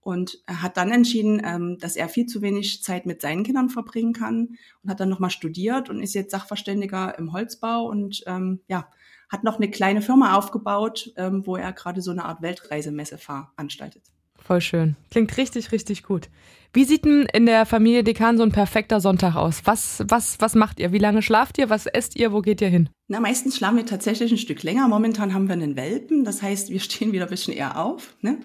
und 0.02 0.42
hat 0.48 0.78
dann 0.78 0.92
entschieden, 0.92 1.42
ähm, 1.44 1.78
dass 1.78 1.96
er 1.96 2.08
viel 2.08 2.26
zu 2.26 2.42
wenig 2.42 2.84
Zeit 2.84 3.06
mit 3.06 3.22
seinen 3.22 3.44
Kindern 3.44 3.70
verbringen 3.70 4.14
kann 4.14 4.58
und 4.82 4.90
hat 4.90 5.00
dann 5.00 5.10
nochmal 5.10 5.30
studiert 5.30 5.90
und 5.90 6.02
ist 6.02 6.14
jetzt 6.14 6.32
Sachverständiger 6.32 7.18
im 7.20 7.34
Holzbau 7.34 7.86
und 7.86 8.24
ähm, 8.28 8.62
ja, 8.68 8.88
hat 9.30 9.44
noch 9.44 9.58
eine 9.58 9.70
kleine 9.70 10.02
Firma 10.02 10.36
aufgebaut, 10.36 11.12
ähm, 11.18 11.46
wo 11.46 11.58
er 11.58 11.74
gerade 11.74 12.02
so 12.02 12.12
eine 12.12 12.26
Art 12.26 12.42
Weltreisemesse 12.42 13.18
veranstaltet. 13.18 14.04
Voll 14.50 14.62
schön. 14.62 14.96
Klingt 15.12 15.38
richtig, 15.38 15.72
richtig 15.72 16.02
gut. 16.02 16.28
Wie 16.74 16.84
sieht 16.84 17.06
denn 17.06 17.28
in 17.32 17.46
der 17.46 17.68
Familie 17.68 18.04
Dekan 18.04 18.36
so 18.36 18.42
ein 18.42 18.52
perfekter 18.52 19.00
Sonntag 19.00 19.36
aus? 19.36 19.62
Was, 19.66 20.04
was, 20.08 20.42
was 20.42 20.56
macht 20.56 20.80
ihr? 20.80 20.92
Wie 20.92 20.98
lange 20.98 21.22
schlaft 21.22 21.60
ihr? 21.60 21.70
Was 21.70 21.86
esst 21.86 22.16
ihr? 22.16 22.32
Wo 22.32 22.42
geht 22.42 22.60
ihr 22.60 22.68
hin? 22.68 22.90
Na, 23.08 23.20
meistens 23.20 23.58
schlafen 23.58 23.78
wir 23.78 23.86
tatsächlich 23.86 24.32
ein 24.32 24.40
Stück 24.40 24.64
länger. 24.64 24.88
Momentan 24.88 25.36
haben 25.36 25.48
wir 25.48 25.54
einen 25.54 25.76
Welpen. 25.76 26.24
Das 26.24 26.42
heißt, 26.42 26.72
wir 26.72 26.80
stehen 26.80 27.12
wieder 27.12 27.26
ein 27.26 27.30
bisschen 27.30 27.54
eher 27.54 27.80
auf. 27.80 28.16
Ne? 28.22 28.40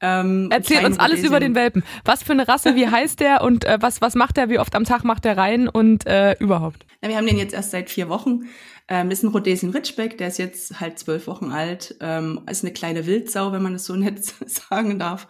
Ähm, 0.00 0.48
Erzähl 0.50 0.84
uns 0.84 0.98
alles 0.98 1.22
über 1.22 1.38
den 1.38 1.54
Welpen. 1.54 1.84
Was 2.04 2.24
für 2.24 2.32
eine 2.32 2.48
Rasse, 2.48 2.74
wie 2.74 2.88
heißt 2.90 3.20
der 3.20 3.42
und 3.42 3.64
äh, 3.64 3.78
was, 3.80 4.00
was 4.00 4.16
macht 4.16 4.36
der, 4.36 4.48
wie 4.48 4.58
oft 4.58 4.74
am 4.74 4.82
Tag 4.82 5.04
macht 5.04 5.24
der 5.24 5.36
rein 5.36 5.68
und 5.68 6.04
äh, 6.08 6.32
überhaupt? 6.40 6.84
Na, 7.00 7.08
wir 7.08 7.16
haben 7.16 7.26
den 7.26 7.38
jetzt 7.38 7.54
erst 7.54 7.70
seit 7.70 7.90
vier 7.90 8.08
Wochen. 8.08 8.48
Ähm, 8.88 9.10
ist 9.10 9.22
ein 9.22 9.28
Rhodesian 9.28 9.72
Ridgeback, 9.72 10.18
der 10.18 10.28
ist 10.28 10.38
jetzt 10.38 10.80
halt 10.80 10.98
zwölf 10.98 11.26
Wochen 11.26 11.50
alt. 11.50 11.96
Ähm, 12.00 12.42
ist 12.50 12.64
eine 12.64 12.72
kleine 12.72 13.06
Wildsau, 13.06 13.52
wenn 13.52 13.62
man 13.62 13.74
es 13.74 13.84
so 13.84 13.96
nett 13.96 14.24
sagen 14.24 14.98
darf 14.98 15.26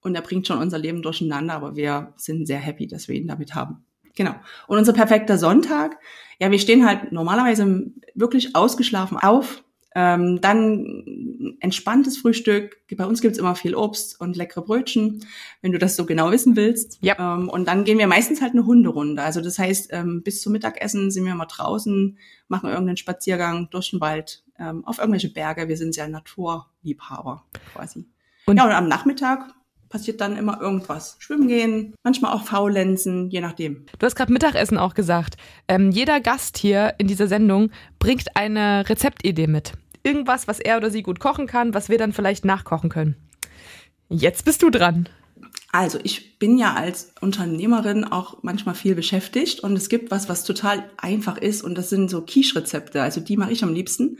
und 0.00 0.14
er 0.14 0.22
bringt 0.22 0.46
schon 0.46 0.58
unser 0.58 0.78
Leben 0.78 1.02
durcheinander, 1.02 1.54
aber 1.54 1.76
wir 1.76 2.14
sind 2.16 2.46
sehr 2.46 2.58
happy, 2.58 2.86
dass 2.86 3.08
wir 3.08 3.16
ihn 3.16 3.26
damit 3.26 3.54
haben. 3.54 3.84
Genau. 4.14 4.34
Und 4.66 4.78
unser 4.78 4.92
perfekter 4.92 5.36
Sonntag, 5.36 5.98
ja, 6.40 6.50
wir 6.50 6.58
stehen 6.58 6.86
halt 6.86 7.12
normalerweise 7.12 7.92
wirklich 8.14 8.56
ausgeschlafen 8.56 9.18
auf, 9.18 9.62
ähm, 9.98 10.42
dann 10.42 11.56
entspanntes 11.60 12.18
Frühstück. 12.18 12.76
Bei 12.98 13.06
uns 13.06 13.22
gibt's 13.22 13.38
immer 13.38 13.54
viel 13.54 13.74
Obst 13.74 14.20
und 14.20 14.36
leckere 14.36 14.60
Brötchen, 14.60 15.24
wenn 15.62 15.72
du 15.72 15.78
das 15.78 15.96
so 15.96 16.04
genau 16.04 16.30
wissen 16.30 16.54
willst. 16.54 16.98
Ja. 17.00 17.16
Ähm, 17.18 17.48
und 17.48 17.66
dann 17.66 17.84
gehen 17.84 17.98
wir 17.98 18.06
meistens 18.06 18.42
halt 18.42 18.52
eine 18.52 18.66
Hunderunde. 18.66 19.22
Also 19.22 19.40
das 19.40 19.58
heißt, 19.58 19.88
ähm, 19.94 20.22
bis 20.22 20.42
zum 20.42 20.52
Mittagessen 20.52 21.10
sind 21.10 21.24
wir 21.24 21.32
immer 21.32 21.46
draußen, 21.46 22.18
machen 22.46 22.68
irgendeinen 22.68 22.98
Spaziergang 22.98 23.70
durch 23.70 23.90
den 23.90 24.02
Wald, 24.02 24.44
ähm, 24.58 24.84
auf 24.84 24.98
irgendwelche 24.98 25.30
Berge. 25.30 25.66
Wir 25.66 25.78
sind 25.78 25.94
sehr 25.94 26.08
Naturliebhaber 26.08 27.46
quasi. 27.72 28.04
Und 28.44 28.58
ja, 28.58 28.66
und 28.66 28.72
am 28.72 28.88
Nachmittag 28.88 29.54
passiert 29.88 30.20
dann 30.20 30.36
immer 30.36 30.60
irgendwas. 30.60 31.16
Schwimmen 31.20 31.48
gehen, 31.48 31.94
manchmal 32.02 32.34
auch 32.34 32.44
faulenzen, 32.44 33.30
je 33.30 33.40
nachdem. 33.40 33.86
Du 33.98 34.04
hast 34.04 34.14
gerade 34.14 34.32
Mittagessen 34.32 34.76
auch 34.76 34.92
gesagt. 34.92 35.36
Ähm, 35.68 35.90
jeder 35.90 36.20
Gast 36.20 36.58
hier 36.58 36.94
in 36.98 37.06
dieser 37.06 37.28
Sendung 37.28 37.70
bringt 37.98 38.36
eine 38.36 38.86
Rezeptidee 38.88 39.46
mit. 39.46 39.72
Irgendwas, 40.06 40.46
was 40.46 40.60
er 40.60 40.76
oder 40.76 40.90
sie 40.90 41.02
gut 41.02 41.18
kochen 41.18 41.48
kann, 41.48 41.74
was 41.74 41.88
wir 41.88 41.98
dann 41.98 42.12
vielleicht 42.12 42.44
nachkochen 42.44 42.90
können. 42.90 43.16
Jetzt 44.08 44.44
bist 44.44 44.62
du 44.62 44.70
dran. 44.70 45.08
Also 45.72 45.98
ich 46.04 46.38
bin 46.38 46.58
ja 46.58 46.74
als 46.74 47.12
Unternehmerin 47.20 48.04
auch 48.04 48.42
manchmal 48.42 48.76
viel 48.76 48.94
beschäftigt 48.94 49.60
und 49.60 49.74
es 49.74 49.88
gibt 49.88 50.12
was, 50.12 50.28
was 50.28 50.44
total 50.44 50.88
einfach 50.96 51.38
ist 51.38 51.62
und 51.62 51.76
das 51.76 51.90
sind 51.90 52.08
so 52.08 52.22
Quiche-Rezepte. 52.22 53.02
Also 53.02 53.20
die 53.20 53.36
mache 53.36 53.50
ich 53.50 53.64
am 53.64 53.74
liebsten. 53.74 54.18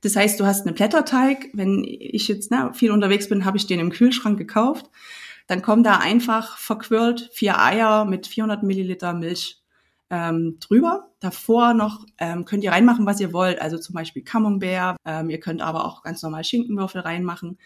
Das 0.00 0.16
heißt, 0.16 0.40
du 0.40 0.44
hast 0.44 0.66
einen 0.66 0.74
Blätterteig. 0.74 1.50
Wenn 1.52 1.84
ich 1.84 2.26
jetzt 2.26 2.50
ne, 2.50 2.72
viel 2.74 2.90
unterwegs 2.90 3.28
bin, 3.28 3.44
habe 3.44 3.56
ich 3.56 3.66
den 3.66 3.78
im 3.78 3.90
Kühlschrank 3.90 4.38
gekauft. 4.38 4.86
Dann 5.46 5.62
kommen 5.62 5.84
da 5.84 5.98
einfach 5.98 6.58
verquirlt 6.58 7.30
vier 7.32 7.60
Eier 7.60 8.04
mit 8.04 8.26
400 8.26 8.64
Milliliter 8.64 9.14
Milch 9.14 9.62
ähm, 10.10 10.58
drüber. 10.60 11.07
Davor 11.20 11.74
noch 11.74 12.04
ähm, 12.18 12.44
könnt 12.44 12.62
ihr 12.62 12.72
reinmachen, 12.72 13.06
was 13.06 13.20
ihr 13.20 13.32
wollt. 13.32 13.60
Also 13.60 13.78
zum 13.78 13.94
Beispiel 13.94 14.22
Camembert. 14.22 14.96
Ähm, 15.04 15.30
ihr 15.30 15.40
könnt 15.40 15.60
aber 15.62 15.84
auch 15.84 16.02
ganz 16.02 16.22
normal 16.22 16.44
Schinkenwürfel 16.44 17.00
reinmachen. 17.00 17.58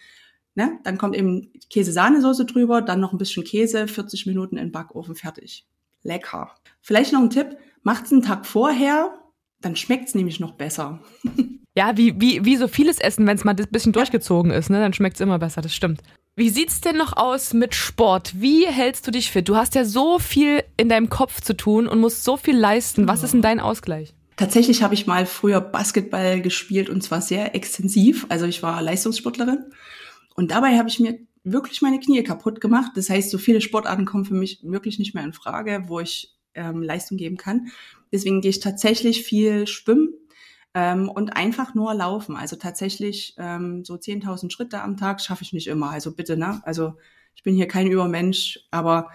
Ne? 0.55 0.79
Dann 0.83 0.97
kommt 0.97 1.15
eben 1.15 1.51
Käse-Sahnesoße 1.69 2.45
drüber, 2.45 2.81
dann 2.81 2.99
noch 2.99 3.11
ein 3.11 3.17
bisschen 3.17 3.43
Käse, 3.43 3.87
40 3.87 4.27
Minuten 4.27 4.57
in 4.57 4.71
Backofen, 4.71 5.15
fertig. 5.15 5.65
Lecker. 6.03 6.51
Vielleicht 6.81 7.13
noch 7.13 7.21
ein 7.21 7.29
Tipp, 7.29 7.57
macht's 7.81 8.11
einen 8.11 8.21
Tag 8.21 8.45
vorher, 8.45 9.17
dann 9.61 9.75
schmeckt's 9.75 10.15
nämlich 10.15 10.39
noch 10.39 10.53
besser. 10.53 10.99
Ja, 11.75 11.97
wie, 11.97 12.21
wie, 12.21 12.45
wie 12.45 12.55
so 12.55 12.67
vieles 12.67 12.99
Essen, 12.99 13.25
wenn 13.25 13.35
es 13.35 13.45
mal 13.45 13.55
ein 13.55 13.67
bisschen 13.71 13.93
durchgezogen 13.93 14.51
ist, 14.51 14.69
ne, 14.69 14.79
dann 14.79 14.93
schmeckt 14.93 15.15
es 15.15 15.21
immer 15.21 15.39
besser, 15.39 15.63
das 15.63 15.73
stimmt. 15.73 16.03
Wie 16.35 16.49
sieht's 16.49 16.81
denn 16.81 16.97
noch 16.97 17.15
aus 17.15 17.53
mit 17.53 17.75
Sport? 17.75 18.41
Wie 18.41 18.65
hältst 18.65 19.05
du 19.05 19.11
dich 19.11 19.29
fit? 19.29 19.47
Du 19.47 19.55
hast 19.55 19.75
ja 19.75 19.85
so 19.85 20.17
viel 20.17 20.63
in 20.77 20.89
deinem 20.89 21.07
Kopf 21.07 21.41
zu 21.41 21.55
tun 21.55 21.87
und 21.87 21.99
musst 21.99 22.23
so 22.23 22.37
viel 22.37 22.57
leisten. 22.57 23.07
Was 23.07 23.21
ist 23.21 23.35
denn 23.35 23.43
dein 23.43 23.59
Ausgleich? 23.59 24.15
Tatsächlich 24.35 24.81
habe 24.81 24.95
ich 24.95 25.05
mal 25.05 25.27
früher 25.27 25.61
Basketball 25.61 26.41
gespielt 26.41 26.89
und 26.89 27.03
zwar 27.03 27.21
sehr 27.21 27.53
extensiv. 27.53 28.25
Also 28.29 28.47
ich 28.47 28.63
war 28.63 28.81
Leistungssportlerin 28.81 29.59
und 30.33 30.49
dabei 30.49 30.79
habe 30.79 30.89
ich 30.89 30.99
mir 30.99 31.19
wirklich 31.43 31.83
meine 31.83 31.99
Knie 31.99 32.23
kaputt 32.23 32.59
gemacht. 32.61 32.93
Das 32.95 33.11
heißt, 33.11 33.29
so 33.29 33.37
viele 33.37 33.61
Sportarten 33.61 34.05
kommen 34.05 34.25
für 34.25 34.33
mich 34.33 34.59
wirklich 34.63 34.97
nicht 34.97 35.13
mehr 35.13 35.23
in 35.23 35.33
Frage, 35.33 35.83
wo 35.85 35.99
ich 35.99 36.33
ähm, 36.55 36.81
Leistung 36.81 37.19
geben 37.19 37.37
kann. 37.37 37.67
Deswegen 38.11 38.41
gehe 38.41 38.49
ich 38.49 38.59
tatsächlich 38.59 39.23
viel 39.23 39.67
schwimmen 39.67 40.15
ähm, 40.73 41.09
und 41.09 41.35
einfach 41.35 41.75
nur 41.75 41.93
laufen. 41.93 42.35
Also 42.35 42.55
tatsächlich 42.55 43.35
ähm, 43.37 43.83
so 43.85 43.95
10.000 43.95 44.51
Schritte 44.51 44.81
am 44.81 44.97
Tag 44.97 45.21
schaffe 45.21 45.43
ich 45.43 45.53
nicht 45.53 45.67
immer. 45.67 45.89
Also 45.91 46.13
bitte, 46.13 46.37
ne? 46.37 46.61
Also 46.65 46.93
ich 47.35 47.43
bin 47.43 47.55
hier 47.55 47.67
kein 47.67 47.87
Übermensch, 47.87 48.59
aber 48.71 49.09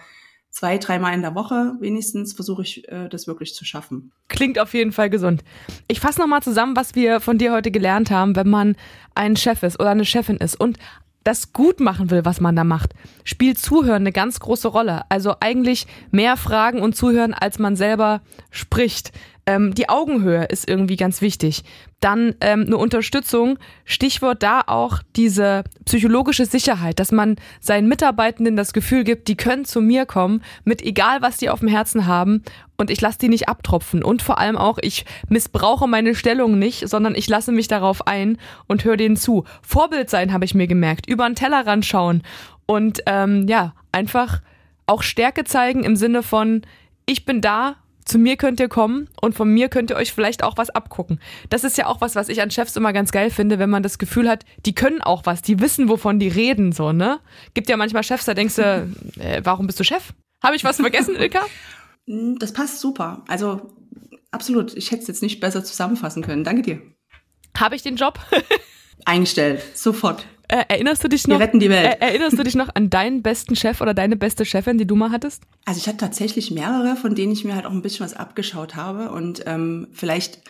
zwei, 0.49 0.77
dreimal 0.77 1.13
in 1.13 1.21
der 1.21 1.35
Woche 1.35 1.75
wenigstens 1.79 2.33
versuche 2.33 2.61
ich 2.63 2.87
äh, 2.89 3.07
das 3.09 3.27
wirklich 3.27 3.53
zu 3.53 3.65
schaffen. 3.65 4.11
Klingt 4.27 4.59
auf 4.59 4.73
jeden 4.73 4.91
Fall 4.91 5.09
gesund. 5.09 5.43
Ich 5.87 5.99
fasse 5.99 6.19
nochmal 6.19 6.41
zusammen, 6.41 6.75
was 6.75 6.95
wir 6.95 7.19
von 7.19 7.37
dir 7.37 7.51
heute 7.51 7.71
gelernt 7.71 8.11
haben, 8.11 8.35
wenn 8.35 8.49
man 8.49 8.75
ein 9.15 9.35
Chef 9.35 9.63
ist 9.63 9.79
oder 9.79 9.91
eine 9.91 10.05
Chefin 10.05 10.37
ist 10.37 10.59
und 10.59 10.77
das 11.23 11.53
gut 11.53 11.79
machen 11.79 12.09
will, 12.11 12.25
was 12.25 12.39
man 12.39 12.55
da 12.55 12.63
macht, 12.63 12.93
spielt 13.23 13.59
Zuhören 13.59 14.03
eine 14.03 14.11
ganz 14.11 14.39
große 14.39 14.69
Rolle. 14.69 15.03
Also 15.09 15.35
eigentlich 15.39 15.85
mehr 16.11 16.37
fragen 16.37 16.81
und 16.81 16.95
zuhören, 16.95 17.33
als 17.33 17.59
man 17.59 17.75
selber 17.75 18.21
spricht. 18.51 19.11
Ähm, 19.49 19.73
die 19.73 19.89
Augenhöhe 19.89 20.43
ist 20.45 20.69
irgendwie 20.69 20.95
ganz 20.95 21.21
wichtig. 21.21 21.63
Dann 22.01 22.35
ähm, 22.39 22.65
eine 22.67 22.77
Unterstützung, 22.77 23.57
Stichwort 23.83 24.43
da 24.43 24.61
auch 24.67 24.99
diese 25.15 25.63
psychologische 25.85 26.45
Sicherheit, 26.45 26.99
dass 26.99 27.11
man 27.11 27.37
seinen 27.59 27.87
Mitarbeitenden 27.87 28.55
das 28.55 28.73
Gefühl 28.73 29.03
gibt, 29.03 29.27
die 29.27 29.35
können 29.35 29.65
zu 29.65 29.81
mir 29.81 30.05
kommen, 30.05 30.43
mit 30.65 30.83
egal 30.83 31.23
was 31.23 31.37
die 31.37 31.49
auf 31.49 31.61
dem 31.61 31.67
Herzen 31.67 32.05
haben 32.05 32.43
und 32.77 32.91
ich 32.91 33.01
lasse 33.01 33.17
die 33.17 33.27
nicht 33.27 33.49
abtropfen. 33.49 34.03
Und 34.03 34.21
vor 34.21 34.37
allem 34.37 34.55
auch, 34.55 34.77
ich 34.83 35.03
missbrauche 35.29 35.87
meine 35.87 36.13
Stellung 36.13 36.59
nicht, 36.59 36.87
sondern 36.87 37.15
ich 37.15 37.27
lasse 37.27 37.51
mich 37.51 37.67
darauf 37.67 38.05
ein 38.05 38.37
und 38.67 38.85
höre 38.85 38.97
denen 38.97 39.17
zu. 39.17 39.45
Vorbild 39.63 40.11
sein, 40.11 40.31
habe 40.31 40.45
ich 40.45 40.53
mir 40.53 40.67
gemerkt, 40.67 41.09
über 41.09 41.27
den 41.27 41.33
Tellerrand 41.33 41.87
schauen 41.87 42.21
und 42.67 43.01
ähm, 43.07 43.47
ja, 43.47 43.73
einfach 43.91 44.41
auch 44.85 45.01
Stärke 45.01 45.43
zeigen 45.43 45.83
im 45.83 45.95
Sinne 45.95 46.21
von, 46.21 46.61
ich 47.07 47.25
bin 47.25 47.41
da 47.41 47.77
zu 48.09 48.17
mir 48.17 48.35
könnt 48.37 48.59
ihr 48.59 48.67
kommen 48.67 49.07
und 49.21 49.35
von 49.35 49.49
mir 49.53 49.69
könnt 49.69 49.91
ihr 49.91 49.95
euch 49.95 50.13
vielleicht 50.13 50.43
auch 50.43 50.57
was 50.57 50.69
abgucken. 50.69 51.19
Das 51.49 51.63
ist 51.63 51.77
ja 51.77 51.85
auch 51.85 52.01
was, 52.01 52.15
was 52.15 52.27
ich 52.27 52.41
an 52.41 52.51
Chefs 52.51 52.75
immer 52.75 52.91
ganz 52.91 53.11
geil 53.11 53.29
finde, 53.29 53.59
wenn 53.59 53.69
man 53.69 53.83
das 53.83 53.97
Gefühl 53.97 54.27
hat, 54.27 54.43
die 54.65 54.75
können 54.75 55.01
auch 55.01 55.25
was, 55.25 55.41
die 55.41 55.59
wissen, 55.59 55.87
wovon 55.89 56.19
die 56.19 56.27
reden, 56.27 56.71
so, 56.71 56.91
ne? 56.91 57.19
Gibt 57.53 57.69
ja 57.69 57.77
manchmal 57.77 58.03
Chefs, 58.03 58.25
da 58.25 58.33
denkst 58.33 58.55
du, 58.55 58.61
äh, 59.19 59.41
warum 59.43 59.67
bist 59.67 59.79
du 59.79 59.83
Chef? 59.83 60.13
Habe 60.43 60.55
ich 60.55 60.63
was 60.63 60.77
vergessen, 60.77 61.15
Ilka? 61.15 61.45
Hm, 62.07 62.39
das 62.39 62.53
passt 62.53 62.79
super. 62.79 63.23
Also 63.27 63.73
absolut. 64.31 64.75
Ich 64.75 64.91
hätte 64.91 65.03
es 65.03 65.07
jetzt 65.07 65.21
nicht 65.21 65.39
besser 65.39 65.63
zusammenfassen 65.63 66.23
können. 66.23 66.43
Danke 66.43 66.61
dir. 66.61 66.81
Habe 67.57 67.75
ich 67.75 67.83
den 67.83 67.95
Job? 67.95 68.19
Eingestellt. 69.05 69.61
Sofort. 69.73 70.25
Äh, 70.47 70.63
erinnerst 70.67 71.03
du 71.03 71.07
dich 71.07 71.27
noch? 71.27 71.37
Wir 71.37 71.45
retten 71.45 71.59
die 71.59 71.69
Welt. 71.69 71.97
Äh, 71.99 72.05
erinnerst 72.05 72.37
du 72.37 72.43
dich 72.43 72.55
noch 72.55 72.69
an 72.73 72.89
deinen 72.89 73.21
besten 73.21 73.55
Chef 73.55 73.81
oder 73.81 73.93
deine 73.93 74.15
beste 74.15 74.45
Chefin, 74.45 74.79
die 74.79 74.87
du 74.87 74.95
mal 74.95 75.11
hattest? 75.11 75.43
Also 75.65 75.79
ich 75.79 75.87
hatte 75.87 75.97
tatsächlich 75.97 76.49
mehrere, 76.49 76.95
von 76.95 77.13
denen 77.13 77.31
ich 77.31 77.45
mir 77.45 77.55
halt 77.55 77.67
auch 77.67 77.71
ein 77.71 77.83
bisschen 77.83 78.03
was 78.03 78.15
abgeschaut 78.15 78.75
habe 78.75 79.11
und 79.11 79.43
ähm, 79.45 79.87
vielleicht 79.91 80.41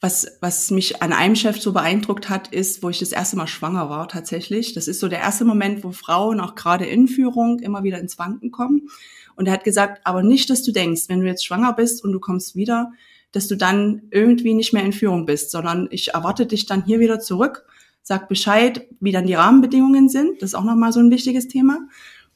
was, 0.00 0.26
was 0.40 0.70
mich 0.70 1.00
an 1.00 1.12
einem 1.12 1.36
Chef 1.36 1.60
so 1.60 1.72
beeindruckt 1.72 2.28
hat, 2.28 2.48
ist, 2.48 2.82
wo 2.82 2.90
ich 2.90 2.98
das 2.98 3.12
erste 3.12 3.36
Mal 3.36 3.46
schwanger 3.46 3.88
war 3.88 4.08
tatsächlich. 4.08 4.74
Das 4.74 4.88
ist 4.88 5.00
so 5.00 5.08
der 5.08 5.20
erste 5.20 5.44
Moment, 5.44 5.84
wo 5.84 5.92
Frauen 5.92 6.40
auch 6.40 6.54
gerade 6.54 6.84
in 6.84 7.08
Führung 7.08 7.60
immer 7.60 7.82
wieder 7.82 7.98
ins 7.98 8.18
Wanken 8.18 8.50
kommen. 8.50 8.88
Und 9.36 9.46
er 9.46 9.54
hat 9.54 9.64
gesagt, 9.64 10.00
aber 10.04 10.22
nicht, 10.22 10.50
dass 10.50 10.62
du 10.62 10.72
denkst, 10.72 11.02
wenn 11.08 11.20
du 11.20 11.26
jetzt 11.26 11.46
schwanger 11.46 11.72
bist 11.72 12.04
und 12.04 12.12
du 12.12 12.20
kommst 12.20 12.56
wieder, 12.56 12.92
dass 13.32 13.48
du 13.48 13.56
dann 13.56 14.02
irgendwie 14.10 14.54
nicht 14.54 14.72
mehr 14.72 14.84
in 14.84 14.92
Führung 14.92 15.24
bist, 15.24 15.50
sondern 15.50 15.88
ich 15.90 16.14
erwarte 16.14 16.46
dich 16.46 16.66
dann 16.66 16.84
hier 16.84 17.00
wieder 17.00 17.20
zurück 17.20 17.64
sagt 18.06 18.28
Bescheid, 18.28 18.86
wie 19.00 19.10
dann 19.10 19.26
die 19.26 19.34
Rahmenbedingungen 19.34 20.08
sind. 20.08 20.40
Das 20.40 20.50
ist 20.50 20.54
auch 20.54 20.62
nochmal 20.62 20.92
so 20.92 21.00
ein 21.00 21.10
wichtiges 21.10 21.48
Thema. 21.48 21.80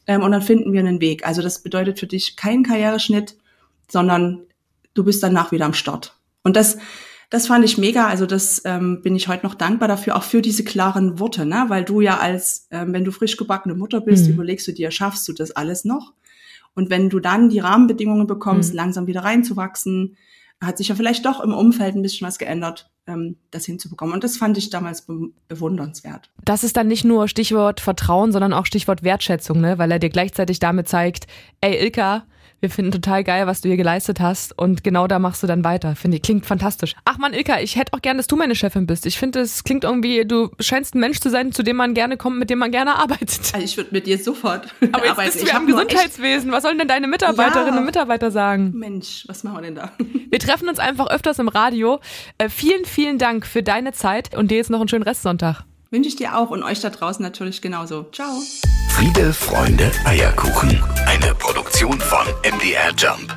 Ähm, 0.09 0.21
und 0.23 0.33
dann 0.33 0.43
finden 0.43 0.73
wir 0.73 0.81
einen 0.81 1.01
Weg. 1.01 1.25
Also 1.25 1.43
das 1.43 1.63
bedeutet 1.63 2.01
für 2.01 2.09
dich 2.09 2.35
keinen 2.35 2.65
Karriereschnitt, 2.65 3.37
sondern 3.89 4.41
du 4.95 5.05
bist 5.05 5.23
danach 5.23 5.53
wieder 5.53 5.67
am 5.67 5.73
Start. 5.73 6.17
Und 6.43 6.57
das, 6.57 6.79
das 7.31 7.47
fand 7.47 7.65
ich 7.65 7.79
mega. 7.79 8.09
Also 8.09 8.27
das 8.27 8.63
ähm, 8.65 9.01
bin 9.03 9.15
ich 9.15 9.29
heute 9.29 9.47
noch 9.47 9.55
dankbar 9.55 9.87
dafür, 9.87 10.17
auch 10.17 10.25
für 10.25 10.43
diese 10.43 10.65
klaren 10.65 11.21
Worte, 11.21 11.47
ne? 11.47 11.67
Weil 11.69 11.85
du 11.85 12.01
ja 12.01 12.19
als, 12.19 12.67
ähm, 12.73 12.93
wenn 12.93 13.05
du 13.05 13.13
frisch 13.13 13.37
gebackene 13.37 13.77
Mutter 13.77 14.01
bist, 14.01 14.27
mhm. 14.27 14.33
überlegst 14.33 14.67
du 14.67 14.73
dir, 14.73 14.91
schaffst 14.91 15.29
du 15.29 15.33
das 15.33 15.53
alles 15.53 15.85
noch? 15.85 16.15
Und 16.75 16.91
wenn 16.91 17.11
du 17.11 17.21
dann 17.21 17.49
die 17.49 17.61
Rahmenbedingungen 17.61 18.27
bekommst, 18.27 18.73
mhm. 18.73 18.77
langsam 18.77 19.07
wieder 19.07 19.23
reinzuwachsen, 19.23 20.17
hat 20.61 20.79
sich 20.79 20.89
ja 20.89 20.97
vielleicht 20.97 21.25
doch 21.27 21.41
im 21.41 21.55
Umfeld 21.55 21.95
ein 21.95 22.03
bisschen 22.03 22.27
was 22.27 22.39
geändert, 22.39 22.91
das 23.51 23.65
hinzubekommen. 23.65 24.15
Und 24.15 24.25
das 24.25 24.37
fand 24.37 24.57
ich 24.57 24.71
damals 24.71 25.03
be 25.03 25.31
bewundernswert. 25.49 26.31
Das 26.45 26.63
ist 26.63 26.77
dann 26.77 26.87
nicht 26.87 27.05
nur 27.05 27.27
Stichwort 27.29 27.81
Vertrauen, 27.81 28.31
sondern 28.31 28.53
auch 28.53 28.67
Stichwort 28.67 29.03
Wertschätzung, 29.03 29.61
ne? 29.61 29.79
weil 29.79 29.91
er 29.91 29.99
dir 29.99 30.11
gleichzeitig 30.11 30.61
damit 30.61 30.89
zeigt, 30.89 31.27
ey 31.61 31.77
Ilka, 31.83 32.25
wir 32.61 32.69
finden 32.69 32.93
total 32.93 33.25
geil, 33.25 33.47
was 33.47 33.63
du 33.63 33.69
hier 33.69 33.79
geleistet 33.79 34.21
hast 34.21 34.57
und 34.57 34.85
genau 34.85 35.07
da 35.07 35.19
machst 35.19 35.43
du 35.43 35.47
dann 35.47 35.65
weiter. 35.65 35.97
Finde 35.97 36.19
ich, 36.19 36.23
klingt 36.23 36.45
fantastisch. 36.45 36.95
Ach 37.07 37.17
man, 37.17 37.33
Ilka, 37.33 37.59
ich 37.61 37.77
hätte 37.77 37.95
auch 37.95 38.03
gern, 38.03 38.19
dass 38.19 38.27
du 38.27 38.37
meine 38.37 38.55
Chefin 38.55 38.87
bist. 38.87 39.07
Ich 39.07 39.19
finde, 39.19 39.41
es 39.41 39.65
klingt 39.65 39.85
irgendwie, 39.85 40.27
du 40.27 40.51
scheinst 40.61 40.95
ein 40.95 41.01
Mensch 41.01 41.21
zu 41.21 41.31
sein, 41.31 41.53
zu 41.53 41.63
dem 41.63 41.77
man 41.77 41.95
gerne 41.95 42.19
kommt, 42.19 42.39
mit 42.39 42.51
dem 42.51 42.59
man 42.59 42.71
gerne 42.71 42.97
arbeitet. 42.97 43.55
Also 43.55 43.65
ich 43.65 43.77
würde 43.79 43.91
mit 43.93 44.07
dir 44.07 44.19
sofort 44.19 44.75
Aber 44.93 45.05
jetzt 45.05 45.13
arbeiten. 45.13 45.33
bist 45.33 45.43
du 45.43 45.47
ja 45.47 45.57
im 45.57 45.67
Gesundheitswesen. 45.67 46.53
Was 46.53 46.63
sollen 46.63 46.77
denn 46.77 46.89
deine 46.89 47.07
Mitarbeiterinnen 47.07 47.75
ja. 47.75 47.81
und 47.81 47.87
Mitarbeiter 47.87 48.31
sagen? 48.31 48.73
Mensch, 48.75 49.25
was 49.27 49.43
machen 49.43 49.57
wir 49.57 49.63
denn 49.63 49.75
da? 49.75 49.93
Wir 50.29 50.39
treffen 50.39 50.69
uns 50.69 50.79
einfach 50.79 51.09
öfters 51.09 51.39
im 51.39 51.49
Radio. 51.49 51.99
Äh, 52.37 52.51
vielen, 52.51 52.85
vielen 52.91 53.19
Dank 53.19 53.47
für 53.47 53.63
deine 53.63 53.93
Zeit 53.93 54.37
und 54.37 54.51
dir 54.51 54.59
jetzt 54.59 54.71
noch 54.71 54.81
einen 54.81 54.89
schönen 54.89 55.05
Restsonntag. 55.05 55.65
Wünsche 55.91 56.09
ich 56.09 56.17
dir 56.17 56.37
auch 56.37 56.51
und 56.51 56.63
euch 56.63 56.81
da 56.81 56.91
draußen 56.91 57.23
natürlich 57.23 57.63
genauso. 57.63 58.07
Ciao. 58.13 58.41
Friede, 58.91 59.33
Freunde, 59.33 59.91
Eierkuchen. 60.05 60.81
Eine 61.07 61.35
Produktion 61.35 61.99
von 62.01 62.27
MDR 62.45 62.93
Jump. 62.97 63.35